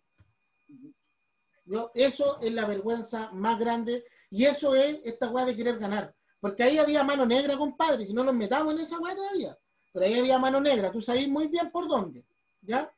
Yo, 1.66 1.90
eso 1.94 2.40
es 2.40 2.53
la 2.55 2.64
vergüenza 2.64 3.31
más 3.33 3.59
grande 3.61 4.07
y 4.31 4.46
eso 4.46 4.75
es 4.75 4.98
esta 5.05 5.31
weá 5.31 5.44
de 5.44 5.55
querer 5.55 5.79
ganar. 5.79 6.14
Porque 6.42 6.64
ahí 6.64 6.76
había 6.76 7.05
mano 7.05 7.24
negra, 7.24 7.57
compadre, 7.57 8.05
si 8.05 8.12
no 8.12 8.24
nos 8.24 8.35
metamos 8.35 8.74
en 8.74 8.81
esa 8.81 8.98
weá 8.98 9.14
todavía. 9.14 9.57
Pero 9.92 10.05
ahí 10.05 10.18
había 10.18 10.40
mano 10.40 10.61
negra, 10.61 10.90
tú 10.90 11.00
sabes 11.00 11.28
muy 11.28 11.46
bien 11.46 11.70
por 11.70 11.87
dónde, 11.87 12.26
¿ya? 12.61 12.92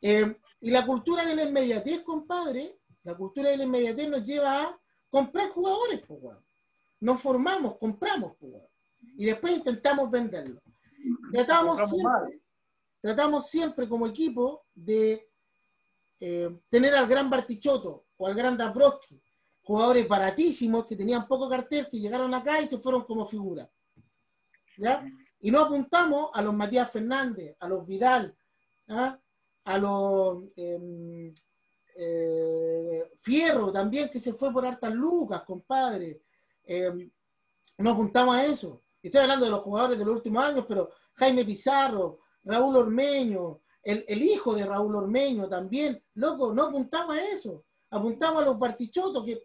Eh, 0.00 0.32
y 0.60 0.70
la 0.70 0.86
cultura 0.86 1.24
de 1.24 1.34
la 1.34 1.42
inmediatez, 1.42 2.02
compadre, 2.02 2.78
la 3.02 3.16
cultura 3.16 3.50
de 3.50 3.56
la 3.56 3.64
inmediatez 3.64 4.08
nos 4.08 4.22
lleva 4.22 4.62
a 4.62 4.80
comprar 5.10 5.48
jugadores, 5.48 6.02
pues, 6.06 6.22
weón. 6.22 6.46
Nos 7.00 7.20
formamos, 7.20 7.78
compramos, 7.78 8.36
pues, 8.38 8.52
weón. 8.52 8.68
Y 9.16 9.24
después 9.24 9.56
intentamos 9.56 10.08
venderlo. 10.08 10.62
Tratamos 11.32 11.90
siempre, 11.90 12.42
tratamos 13.00 13.50
siempre 13.50 13.88
como 13.88 14.06
equipo 14.06 14.66
de 14.72 15.28
eh, 16.20 16.60
tener 16.70 16.94
al 16.94 17.08
gran 17.08 17.28
Bartichotto 17.28 18.06
o 18.16 18.26
al 18.28 18.34
gran 18.34 18.56
Dabrowski 18.56 19.20
jugadores 19.66 20.06
baratísimos 20.06 20.86
que 20.86 20.94
tenían 20.94 21.26
poco 21.26 21.48
cartel, 21.48 21.88
que 21.90 21.98
llegaron 21.98 22.32
acá 22.32 22.60
y 22.60 22.68
se 22.68 22.78
fueron 22.78 23.02
como 23.02 23.26
figura. 23.26 23.68
¿Ya? 24.78 25.04
Y 25.40 25.50
no 25.50 25.62
apuntamos 25.62 26.30
a 26.32 26.40
los 26.40 26.54
Matías 26.54 26.88
Fernández, 26.88 27.56
a 27.58 27.66
los 27.66 27.84
Vidal, 27.84 28.32
¿ah? 28.86 29.18
a 29.64 29.78
los 29.78 30.44
em, 30.54 31.34
eh, 31.96 33.10
Fierro 33.20 33.72
también, 33.72 34.08
que 34.08 34.20
se 34.20 34.34
fue 34.34 34.52
por 34.52 34.64
hartas 34.64 34.94
lucas, 34.94 35.42
compadre. 35.42 36.22
Em, 36.62 37.10
no 37.78 37.90
apuntamos 37.90 38.36
a 38.36 38.44
eso. 38.44 38.84
Estoy 39.02 39.22
hablando 39.22 39.46
de 39.46 39.50
los 39.50 39.62
jugadores 39.62 39.98
de 39.98 40.04
los 40.04 40.14
últimos 40.14 40.44
años, 40.44 40.64
pero 40.68 40.90
Jaime 41.14 41.44
Pizarro, 41.44 42.20
Raúl 42.44 42.76
Ormeño, 42.76 43.62
el, 43.82 44.04
el 44.06 44.22
hijo 44.22 44.54
de 44.54 44.64
Raúl 44.64 44.94
Ormeño 44.94 45.48
también, 45.48 46.00
loco, 46.14 46.54
no 46.54 46.62
apuntamos 46.66 47.16
a 47.16 47.20
eso. 47.20 47.64
Apuntamos 47.90 48.42
a 48.42 48.44
los 48.44 48.58
Bartichotos, 48.58 49.24
que 49.24 49.42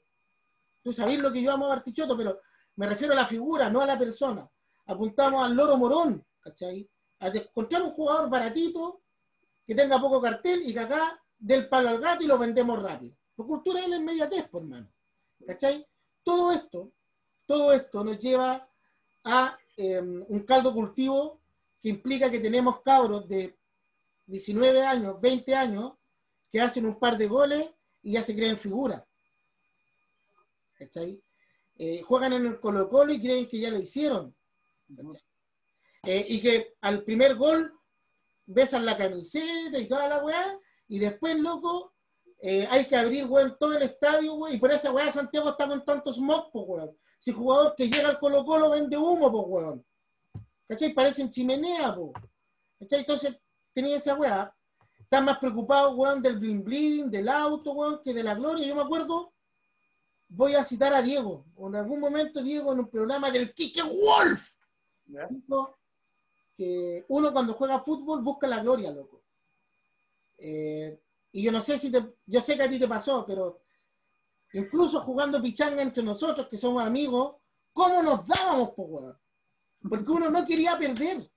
Tú 0.81 0.91
sabés 0.93 1.19
lo 1.19 1.31
que 1.31 1.41
yo 1.41 1.51
amo 1.51 1.65
a 1.65 1.69
Bartichotto, 1.69 2.17
pero 2.17 2.41
me 2.75 2.87
refiero 2.87 3.13
a 3.13 3.15
la 3.17 3.25
figura, 3.25 3.69
no 3.69 3.81
a 3.81 3.85
la 3.85 3.97
persona. 3.97 4.49
Apuntamos 4.85 5.43
al 5.43 5.55
loro 5.55 5.77
morón, 5.77 6.25
¿cachai? 6.39 6.89
A 7.19 7.27
encontrar 7.27 7.83
un 7.83 7.91
jugador 7.91 8.29
baratito, 8.29 9.01
que 9.65 9.75
tenga 9.75 10.01
poco 10.01 10.19
cartel 10.19 10.63
y 10.65 10.73
que 10.73 10.79
acá 10.79 11.21
del 11.37 11.69
palo 11.69 11.89
al 11.89 11.99
gato 11.99 12.23
y 12.23 12.27
lo 12.27 12.37
vendemos 12.37 12.81
rápido. 12.81 13.15
La 13.37 13.45
cultura 13.45 13.79
es 13.79 13.87
la 13.87 13.97
inmediatez, 13.97 14.49
por 14.49 14.63
mano. 14.63 14.91
¿Cachai? 15.45 15.85
Todo 16.23 16.51
esto, 16.51 16.91
todo 17.45 17.73
esto 17.73 18.03
nos 18.03 18.19
lleva 18.19 18.69
a 19.23 19.57
em, 19.77 20.25
un 20.27 20.39
caldo 20.41 20.73
cultivo 20.73 21.41
que 21.81 21.89
implica 21.89 22.29
que 22.29 22.39
tenemos 22.39 22.81
cabros 22.81 23.27
de 23.27 23.57
19 24.25 24.85
años, 24.85 25.19
20 25.19 25.55
años, 25.55 25.93
que 26.51 26.61
hacen 26.61 26.85
un 26.85 26.99
par 26.99 27.17
de 27.17 27.27
goles 27.27 27.69
y 28.03 28.13
ya 28.13 28.23
se 28.23 28.35
creen 28.35 28.57
figuras. 28.57 29.03
Eh, 31.77 32.01
juegan 32.03 32.33
en 32.33 32.45
el 32.45 32.59
Colo 32.59 32.89
Colo 32.89 33.11
y 33.13 33.21
creen 33.21 33.47
que 33.47 33.59
ya 33.59 33.69
lo 33.69 33.79
hicieron. 33.79 34.35
Eh, 36.03 36.25
y 36.29 36.41
que 36.41 36.75
al 36.81 37.03
primer 37.03 37.35
gol 37.35 37.73
besan 38.45 38.85
la 38.85 38.97
camiseta 38.97 39.77
y 39.77 39.87
toda 39.87 40.07
la 40.07 40.23
weá, 40.23 40.59
y 40.87 40.99
después, 40.99 41.37
loco, 41.39 41.93
eh, 42.41 42.67
hay 42.69 42.85
que 42.85 42.95
abrir, 42.95 43.25
weón, 43.25 43.55
todo 43.59 43.73
el 43.73 43.83
estadio, 43.83 44.33
weón, 44.33 44.55
y 44.55 44.57
por 44.57 44.71
esa 44.71 44.91
weá 44.91 45.11
Santiago 45.11 45.49
está 45.49 45.67
con 45.67 45.85
tantos 45.85 46.15
smog, 46.15 46.51
pues, 46.51 46.65
weón. 46.67 46.97
Si 47.19 47.31
jugador 47.31 47.75
que 47.75 47.89
llega 47.89 48.09
al 48.09 48.19
Colo 48.19 48.43
Colo 48.43 48.71
vende 48.71 48.97
humo, 48.97 49.31
pues, 49.31 49.45
weón. 49.47 49.85
¿Cachai? 50.67 50.93
Parecen 50.93 51.29
chimenea, 51.29 51.95
pues. 51.95 52.11
¿Cachai? 52.79 52.99
Entonces, 52.99 53.37
tenía 53.73 53.97
esa 53.97 54.15
weá. 54.15 54.53
Están 54.99 55.25
más 55.25 55.37
preocupados, 55.37 55.95
weón, 55.95 56.21
del 56.21 56.39
bling 56.39 56.63
bling, 56.63 57.11
del 57.11 57.29
auto, 57.29 57.73
weón, 57.73 58.01
que 58.03 58.13
de 58.13 58.23
la 58.23 58.35
gloria. 58.35 58.65
Yo 58.65 58.75
me 58.75 58.81
acuerdo 58.81 59.33
voy 60.33 60.55
a 60.55 60.63
citar 60.63 60.93
a 60.93 61.01
Diego. 61.01 61.45
En 61.57 61.75
algún 61.75 61.99
momento 61.99 62.41
Diego 62.41 62.71
en 62.71 62.79
un 62.79 62.89
programa 62.89 63.29
del 63.29 63.53
Kike 63.53 63.83
Wolf 63.83 64.55
dijo 65.29 65.77
que 66.55 67.05
uno 67.09 67.33
cuando 67.33 67.53
juega 67.53 67.83
fútbol 67.83 68.21
busca 68.21 68.47
la 68.47 68.61
gloria, 68.61 68.91
loco. 68.91 69.23
Eh, 70.37 70.99
y 71.33 71.43
yo 71.43 71.51
no 71.51 71.61
sé 71.61 71.77
si 71.77 71.91
te, 71.91 72.03
yo 72.25 72.41
sé 72.41 72.55
que 72.55 72.63
a 72.63 72.69
ti 72.69 72.79
te 72.79 72.87
pasó, 72.87 73.25
pero 73.25 73.61
incluso 74.53 75.01
jugando 75.01 75.41
pichanga 75.41 75.81
entre 75.81 76.03
nosotros, 76.03 76.47
que 76.47 76.57
somos 76.57 76.83
amigos, 76.83 77.35
¿cómo 77.73 78.01
nos 78.01 78.25
dábamos, 78.25 78.71
po, 78.71 78.83
weón? 78.83 79.17
Porque 79.87 80.11
uno 80.11 80.29
no 80.29 80.45
quería 80.45 80.77
perder. 80.77 81.29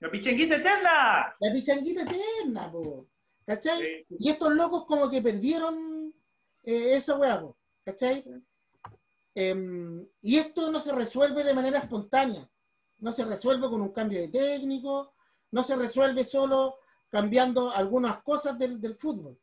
La 0.00 0.10
pichanguita 0.10 0.56
eterna. 0.56 1.36
La 1.38 1.52
pichanguita 1.52 2.02
eterna, 2.02 2.70
po. 2.70 3.08
¿Cachai? 3.44 4.06
Y 4.08 4.30
estos 4.30 4.52
locos 4.54 4.86
como 4.86 5.10
que 5.10 5.20
perdieron 5.20 6.14
eh, 6.62 6.96
esa 6.96 7.18
weá, 7.18 7.40
po. 7.40 7.56
¿Cachai? 7.84 8.24
Em, 9.34 10.06
y 10.22 10.36
esto 10.36 10.70
no 10.70 10.80
se 10.80 10.92
resuelve 10.92 11.44
de 11.44 11.54
manera 11.54 11.78
espontánea, 11.80 12.48
no 12.98 13.12
se 13.12 13.24
resuelve 13.24 13.68
con 13.68 13.82
un 13.82 13.92
cambio 13.92 14.20
de 14.20 14.28
técnico, 14.28 15.14
no 15.50 15.62
se 15.62 15.76
resuelve 15.76 16.24
solo 16.24 16.76
cambiando 17.08 17.70
algunas 17.70 18.22
cosas 18.22 18.58
del, 18.58 18.80
del 18.80 18.96
fútbol. 18.96 19.38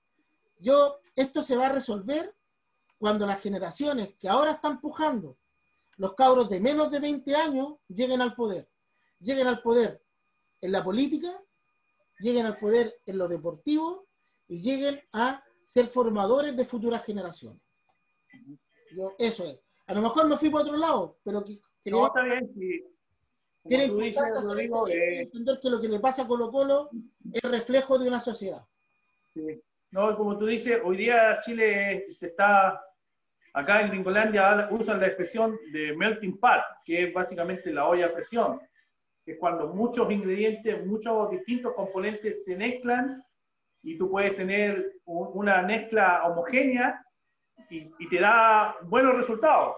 Yo, 0.58 0.98
esto 1.16 1.44
se 1.44 1.56
va 1.56 1.68
a 1.68 1.74
resolver 1.74 2.36
cuando 2.98 3.26
las 3.26 3.42
generaciones 3.42 4.16
que 4.20 4.30
ahora 4.30 4.52
están 4.52 4.80
pujando, 4.80 5.38
los 5.98 6.14
cabros 6.14 6.50
de 6.50 6.60
menos 6.60 6.90
de 6.90 7.00
20 7.00 7.36
años, 7.36 7.76
lleguen 7.88 8.22
al 8.22 8.34
poder. 8.34 8.70
Lleguen 9.20 9.48
al 9.48 9.62
poder 9.62 10.04
en 10.62 10.72
la 10.72 10.84
política, 10.84 11.32
lleguen 12.20 12.46
al 12.46 12.58
poder 12.58 12.96
en 13.06 13.18
lo 13.18 13.28
deportivo 13.28 14.08
y 14.48 14.62
lleguen 14.62 15.02
a 15.12 15.44
ser 15.66 15.88
formadores 15.88 16.56
de 16.56 16.66
futuras 16.66 17.04
generaciones. 17.04 17.62
Yo, 18.96 19.14
eso 19.18 19.44
es. 19.46 19.60
A 19.88 19.94
lo 19.94 20.02
mejor 20.02 20.28
me 20.28 20.38
fui 20.38 20.50
por 20.50 20.62
otro 20.62 20.78
lado, 20.78 21.18
pero 21.24 21.44
que, 21.44 21.60
no, 21.92 22.08
está 22.08 22.24
bien. 22.24 22.52
Sí. 22.54 22.84
Eh, 23.70 25.22
entender 25.22 25.60
que 25.62 25.70
lo 25.70 25.80
que 25.80 25.88
le 25.88 26.00
pasa 26.00 26.24
a 26.24 26.28
Colo 26.28 26.50
Colo 26.50 26.90
es 27.32 27.44
reflejo 27.44 28.00
de 28.00 28.08
una 28.08 28.20
sociedad. 28.20 28.64
Sí. 29.34 29.62
No, 29.92 30.16
como 30.18 30.38
tú 30.38 30.46
dices, 30.46 30.82
hoy 30.84 30.98
día 30.98 31.40
Chile 31.42 32.08
se 32.12 32.28
está, 32.28 32.82
acá 33.54 33.82
en 33.82 33.90
Gringolandia 33.90 34.68
usan 34.72 35.00
la 35.00 35.08
expresión 35.08 35.60
de 35.72 35.96
melting 35.96 36.40
pot, 36.40 36.62
que 36.86 37.04
es 37.04 37.14
básicamente 37.14 37.72
la 37.72 37.88
olla 37.88 38.08
a 38.08 38.14
presión, 38.14 38.60
que 39.24 39.34
es 39.34 39.38
cuando 39.38 39.68
muchos 39.68 40.10
ingredientes, 40.10 40.86
muchos 40.86 41.30
distintos 41.30 41.74
componentes 41.76 42.44
se 42.46 42.56
mezclan 42.56 43.22
y 43.84 43.98
tú 43.98 44.10
puedes 44.10 44.36
tener 44.36 44.94
una 45.06 45.62
mezcla 45.62 46.24
homogénea 46.26 47.06
y, 47.70 48.10
te 48.10 48.20
da 48.20 48.76
buenos 48.84 49.16
resultados. 49.16 49.76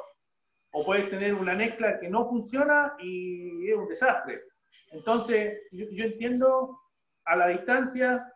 O 0.71 0.85
puedes 0.85 1.09
tener 1.09 1.33
una 1.33 1.53
mezcla 1.53 1.99
que 1.99 2.09
no 2.09 2.27
funciona 2.27 2.95
y 2.99 3.69
es 3.69 3.75
un 3.75 3.87
desastre. 3.87 4.43
Entonces, 4.91 5.61
yo, 5.71 6.05
entiendo 6.05 6.79
a 7.25 7.35
la 7.35 7.47
distancia, 7.47 8.31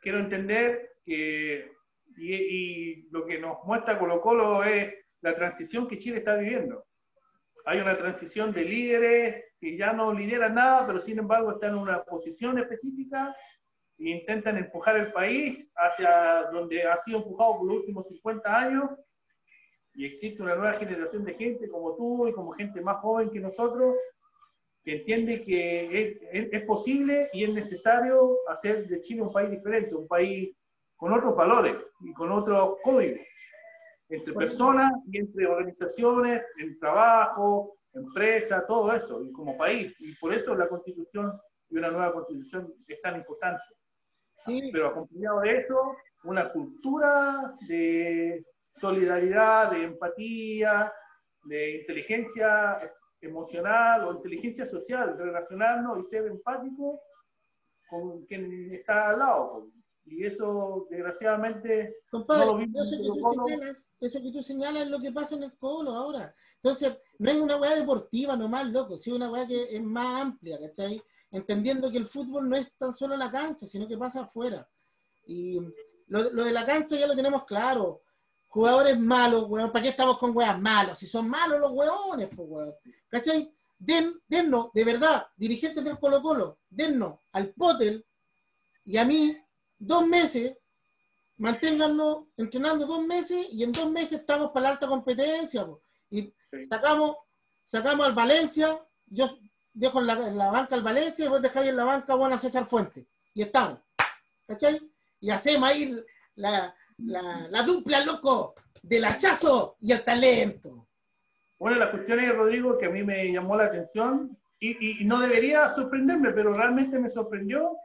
quiero 0.00 0.18
entender 0.18 0.96
que, 1.04 1.72
y, 2.16 2.34
y, 2.34 3.08
lo 3.10 3.26
que 3.26 3.38
nos 3.38 3.64
muestra 3.64 3.98
Colo 3.98 4.20
Colo 4.20 4.64
es 4.64 4.94
la 5.20 5.34
transición 5.34 5.88
que 5.88 5.98
Chile 5.98 6.18
está 6.18 6.36
viviendo. 6.36 6.84
Hay 7.66 7.80
una 7.80 7.96
transición 7.96 8.52
de 8.52 8.64
líderes 8.64 9.44
que 9.58 9.76
ya 9.76 9.92
no 9.92 10.12
lideran 10.12 10.54
nada, 10.54 10.86
pero 10.86 11.00
sin 11.00 11.18
embargo 11.18 11.52
están 11.52 11.70
en 11.70 11.78
una 11.78 12.04
posición 12.04 12.58
específica 12.58 13.34
e 14.06 14.10
intentan 14.10 14.58
empujar 14.58 14.96
el 14.96 15.12
país 15.12 15.70
hacia 15.76 16.50
donde 16.52 16.82
ha 16.84 16.96
sido 16.98 17.18
empujado 17.18 17.58
por 17.58 17.66
los 17.66 17.76
últimos 17.78 18.06
50 18.08 18.56
años 18.56 18.90
y 19.94 20.06
existe 20.06 20.42
una 20.42 20.56
nueva 20.56 20.78
generación 20.78 21.24
de 21.24 21.34
gente 21.34 21.68
como 21.68 21.94
tú 21.96 22.26
y 22.28 22.32
como 22.32 22.52
gente 22.52 22.80
más 22.80 22.98
joven 22.98 23.30
que 23.30 23.40
nosotros 23.40 23.96
que 24.84 24.96
entiende 24.96 25.42
que 25.42 26.20
es, 26.30 26.50
es, 26.52 26.62
posible 26.64 27.30
y 27.32 27.44
es 27.44 27.50
necesario 27.54 28.36
hacer 28.48 28.86
de 28.86 29.00
Chile 29.00 29.22
un 29.22 29.32
país 29.32 29.50
diferente, 29.50 29.94
un 29.94 30.06
país 30.06 30.54
con 30.94 31.12
otros 31.12 31.34
valores 31.34 31.76
y 32.00 32.12
con 32.12 32.30
otros 32.30 32.76
códigos, 32.84 33.26
entre 34.10 34.34
personas 34.34 34.92
y 35.10 35.18
entre 35.18 35.46
organizaciones, 35.46 36.42
en 36.58 36.78
trabajo, 36.78 37.78
empresa, 37.94 38.66
todo 38.66 38.92
eso, 38.92 39.22
y 39.24 39.32
como 39.32 39.56
país. 39.56 39.94
Y 40.00 40.14
por 40.16 40.34
eso 40.34 40.54
la 40.54 40.68
constitución 40.68 41.32
y 41.70 41.78
una 41.78 41.90
nueva 41.90 42.12
constitución 42.12 42.72
es 42.86 43.00
tan 43.00 43.16
importante. 43.16 43.62
Pero 44.46 44.88
acompañado 44.88 45.40
de 45.40 45.58
eso, 45.58 45.96
una 46.24 46.52
cultura 46.52 47.56
de 47.68 48.44
solidaridad, 48.78 49.70
de 49.70 49.84
empatía, 49.84 50.92
de 51.44 51.80
inteligencia 51.80 52.78
emocional 53.20 54.04
o 54.04 54.12
inteligencia 54.12 54.66
social, 54.66 55.16
relacionarnos 55.16 56.00
y 56.00 56.04
ser 56.04 56.26
empático 56.26 57.00
con 57.88 58.24
quien 58.26 58.74
está 58.74 59.10
al 59.10 59.18
lado. 59.18 59.68
Y 60.06 60.26
eso, 60.26 60.86
desgraciadamente, 60.90 61.88
Compadre, 62.10 62.66
no 62.66 62.82
eso, 62.82 62.96
que 62.98 63.08
tú 63.08 63.46
señalas, 63.46 63.88
eso 64.00 64.22
que 64.22 64.32
tú 64.32 64.42
señalas 64.42 64.82
es 64.82 64.90
lo 64.90 65.00
que 65.00 65.12
pasa 65.12 65.34
en 65.36 65.44
el 65.44 65.56
colo 65.56 65.92
ahora. 65.92 66.34
Entonces, 66.56 66.98
no 67.18 67.30
es 67.30 67.36
una 67.36 67.56
weá 67.56 67.74
deportiva 67.74 68.36
nomás, 68.36 68.66
loco, 68.66 68.96
es 68.96 69.06
una 69.06 69.30
weá 69.30 69.46
que 69.46 69.74
es 69.74 69.82
más 69.82 70.22
amplia, 70.22 70.58
¿cachai? 70.58 71.02
Entendiendo 71.34 71.90
que 71.90 71.98
el 71.98 72.06
fútbol 72.06 72.48
no 72.48 72.56
es 72.56 72.76
tan 72.76 72.94
solo 72.94 73.16
la 73.16 73.28
cancha, 73.28 73.66
sino 73.66 73.88
que 73.88 73.98
pasa 73.98 74.20
afuera. 74.20 74.68
Y 75.26 75.58
lo, 76.06 76.30
de 76.30 76.52
la 76.52 76.64
cancha 76.64 76.96
ya 76.96 77.08
lo 77.08 77.16
tenemos 77.16 77.44
claro. 77.44 78.02
Jugadores 78.46 78.96
malos, 79.00 79.46
weón, 79.48 79.72
¿para 79.72 79.82
qué 79.82 79.88
estamos 79.88 80.16
con 80.16 80.36
weas 80.36 80.60
malos? 80.60 80.96
Si 80.96 81.08
son 81.08 81.28
malos 81.28 81.58
los 81.58 81.72
weones, 81.72 82.28
pues 82.34 82.48
weón. 82.48 82.74
¿Cachai? 83.08 83.52
Den, 83.76 84.14
dennos, 84.28 84.68
de 84.72 84.84
verdad, 84.84 85.26
dirigentes 85.36 85.82
del 85.82 85.98
Colo 85.98 86.22
Colo, 86.22 86.60
dennos 86.70 87.18
al 87.32 87.52
Potel 87.52 88.06
y 88.84 88.96
a 88.96 89.04
mí 89.04 89.36
dos 89.76 90.06
meses, 90.06 90.56
manténganlo 91.38 92.28
entrenando 92.36 92.86
dos 92.86 93.04
meses 93.04 93.48
y 93.50 93.64
en 93.64 93.72
dos 93.72 93.90
meses 93.90 94.20
estamos 94.20 94.52
para 94.52 94.62
la 94.62 94.68
alta 94.70 94.86
competencia. 94.86 95.66
Y 96.10 96.32
sacamos, 96.68 97.16
sacamos 97.64 98.06
al 98.06 98.14
Valencia, 98.14 98.80
yo 99.06 99.36
dejo 99.74 100.00
en 100.00 100.06
la, 100.06 100.50
banca 100.50 100.76
al 100.76 100.82
Valencia 100.82 101.24
y 101.24 101.28
vos 101.28 101.42
dejáis 101.42 101.68
en 101.68 101.76
la 101.76 101.84
banca 101.84 102.14
a 102.14 102.38
César 102.38 102.64
Fuente. 102.66 103.06
Y 103.34 103.42
estamos. 103.42 103.80
¿Cachai? 104.46 104.80
Y 105.20 105.30
hacemos 105.30 105.68
ahí 105.68 106.00
la, 106.36 106.74
la, 106.98 107.62
dupla, 107.62 108.04
loco, 108.04 108.54
del 108.82 109.04
hachazo 109.04 109.76
y 109.80 109.92
el 109.92 110.04
talento. 110.04 110.86
Bueno, 111.58 111.78
la 111.78 111.90
cuestión 111.90 112.20
es, 112.20 112.34
Rodrigo, 112.34 112.78
que 112.78 112.86
a 112.86 112.90
mí 112.90 113.02
me 113.02 113.32
llamó 113.32 113.56
la 113.56 113.64
atención 113.64 114.36
y, 114.60 115.02
y, 115.02 115.04
no 115.04 115.20
debería 115.20 115.68
sorprenderme, 115.70 116.32
pero 116.32 116.54
realmente 116.54 116.98
me 116.98 117.10
sorprendió, 117.10 117.76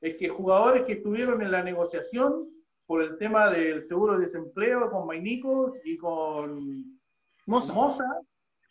es 0.00 0.16
que 0.16 0.28
jugadores 0.28 0.84
que 0.84 0.94
estuvieron 0.94 1.40
en 1.40 1.50
la 1.50 1.62
negociación 1.62 2.48
por 2.86 3.02
el 3.02 3.16
tema 3.16 3.48
del 3.50 3.86
seguro 3.86 4.18
de 4.18 4.26
desempleo 4.26 4.90
con 4.90 5.06
Mainico 5.06 5.74
y 5.84 5.96
con 5.96 7.00
Moza, 7.46 7.72
Moza 7.72 8.20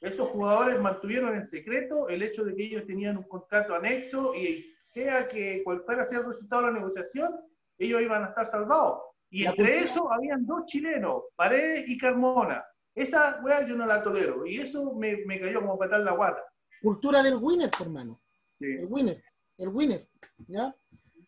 esos 0.02 0.30
jugadores 0.30 0.80
mantuvieron 0.82 1.36
en 1.36 1.48
secreto 1.48 2.10
el 2.10 2.24
hecho 2.24 2.44
de 2.44 2.56
que 2.56 2.64
ellos 2.64 2.88
tenían 2.88 3.18
un 3.18 3.24
contrato 3.24 3.76
anexo 3.76 4.34
y 4.34 4.74
sea 4.80 5.28
que 5.28 5.62
cual 5.64 5.84
fuera 5.86 6.08
sea 6.08 6.20
el 6.20 6.26
resultado 6.26 6.64
de 6.64 6.68
la 6.70 6.80
negociación, 6.80 7.36
ellos 7.78 8.02
iban 8.02 8.24
a 8.24 8.30
estar 8.30 8.48
salvados. 8.48 9.02
Y 9.30 9.46
entre 9.46 9.84
eso 9.84 10.12
habían 10.12 10.46
dos 10.46 10.66
chilenos, 10.66 11.24
Paredes 11.36 11.88
y 11.88 11.98
Carmona. 11.98 12.66
Esa 12.94 13.40
weá 13.44 13.66
yo 13.66 13.76
no 13.76 13.86
la 13.86 14.04
tolero. 14.04 14.46
Y 14.46 14.60
eso 14.60 14.94
me, 14.96 15.18
me 15.26 15.40
cayó 15.40 15.62
como 15.62 15.78
patar 15.78 16.02
la 16.02 16.12
guata. 16.12 16.44
Cultura 16.82 17.24
del 17.24 17.36
winner, 17.36 17.70
hermano. 17.80 18.20
El 18.60 18.88
winner. 18.90 19.24
El 19.58 19.70
winner. 19.70 20.06
¿Ya? 20.48 20.76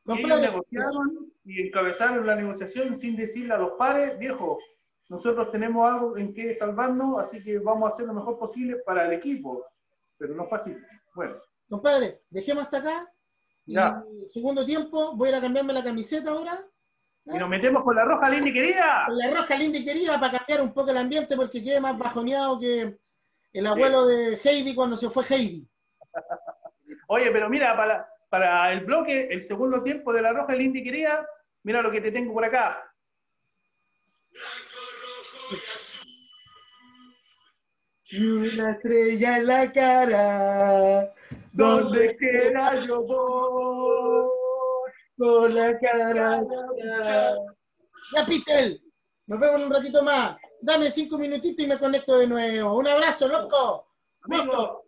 Y 0.05 0.19
ellos 0.19 0.41
negociaron 0.41 1.31
y 1.45 1.67
encabezaron 1.67 2.25
la 2.25 2.36
negociación 2.36 2.99
sin 2.99 3.15
decirle 3.15 3.53
a 3.53 3.57
los 3.57 3.73
pares, 3.73 4.17
viejo, 4.19 4.57
nosotros 5.09 5.51
tenemos 5.51 5.91
algo 5.91 6.17
en 6.17 6.33
que 6.33 6.55
salvarnos, 6.55 7.21
así 7.21 7.43
que 7.43 7.59
vamos 7.59 7.89
a 7.89 7.93
hacer 7.93 8.05
lo 8.05 8.13
mejor 8.13 8.39
posible 8.39 8.77
para 8.85 9.05
el 9.05 9.13
equipo, 9.13 9.65
pero 10.17 10.33
no 10.33 10.47
fácil. 10.47 10.83
Bueno. 11.13 11.35
Compadre, 11.69 12.15
dejemos 12.29 12.63
hasta 12.63 12.77
acá. 12.77 13.09
Ya. 13.65 14.03
segundo 14.33 14.65
tiempo, 14.65 15.15
voy 15.15 15.27
a 15.27 15.31
ir 15.31 15.37
a 15.37 15.41
cambiarme 15.41 15.73
la 15.73 15.83
camiseta 15.83 16.31
ahora. 16.31 16.65
Y 17.25 17.37
nos 17.37 17.47
metemos 17.47 17.83
con 17.83 17.95
la 17.95 18.03
roja 18.03 18.29
linda 18.29 18.49
y 18.49 18.53
querida. 18.53 19.03
Con 19.07 19.17
la 19.17 19.31
roja 19.31 19.55
linda 19.55 19.77
y 19.77 19.85
querida 19.85 20.19
para 20.19 20.39
cambiar 20.39 20.61
un 20.61 20.73
poco 20.73 20.91
el 20.91 20.97
ambiente 20.97 21.35
porque 21.37 21.63
quede 21.63 21.79
más 21.79 21.97
bajoneado 21.97 22.59
que 22.59 22.97
el 23.53 23.67
abuelo 23.67 24.05
de 24.05 24.37
Heidi 24.43 24.75
cuando 24.75 24.97
se 24.97 25.09
fue 25.09 25.23
Heidi. 25.29 25.65
Oye, 27.07 27.31
pero 27.31 27.49
mira, 27.49 27.75
para, 27.77 28.09
para 28.29 28.73
el 28.73 28.81
bloque, 28.81 29.27
el 29.31 29.43
segundo 29.43 29.81
tiempo 29.83 30.11
de 30.11 30.21
la 30.21 30.33
roja 30.33 30.53
linda 30.53 30.79
y 30.79 30.83
querida, 30.83 31.25
mira 31.63 31.81
lo 31.81 31.91
que 31.91 32.01
te 32.01 32.11
tengo 32.11 32.33
por 32.33 32.43
acá. 32.43 32.83
Y 38.06 38.25
una 38.25 38.71
estrella 38.71 39.37
en 39.37 39.47
la 39.47 39.71
cara, 39.71 41.13
donde 41.51 42.15
quiera 42.17 42.79
yo 42.85 42.99
voy, 43.01 44.29
con 45.17 45.56
la 45.56 45.79
cara. 45.79 46.43
Ya, 48.15 48.25
Pitel, 48.25 48.83
nos 49.25 49.39
vemos 49.39 49.62
en 49.62 49.67
un 49.67 49.73
ratito 49.73 50.04
más. 50.04 50.39
Dame 50.62 50.91
cinco 50.91 51.17
minutitos 51.17 51.65
y 51.65 51.67
me 51.67 51.77
conecto 51.77 52.17
de 52.17 52.27
nuevo. 52.27 52.77
Un 52.77 52.87
abrazo, 52.87 53.27
loco. 53.27 53.87
Amigos, 54.21 54.83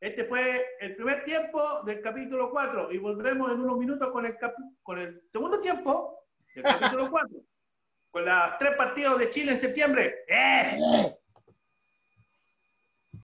este 0.00 0.24
fue 0.24 0.64
el 0.80 0.96
primer 0.96 1.24
tiempo 1.24 1.82
del 1.84 2.02
capítulo 2.02 2.50
4 2.50 2.92
y 2.92 2.98
volveremos 2.98 3.50
en 3.50 3.60
unos 3.60 3.78
minutos 3.78 4.10
con 4.12 4.26
el, 4.26 4.36
con 4.82 4.98
el 4.98 5.22
segundo 5.30 5.60
tiempo 5.60 6.26
del 6.54 6.64
capítulo 6.64 7.10
4 7.10 7.51
con 8.12 8.26
las 8.26 8.58
tres 8.58 8.76
partidos 8.76 9.18
de 9.18 9.30
Chile 9.30 9.52
en 9.52 9.60
septiembre. 9.60 10.24
¡Eh! 10.28 11.16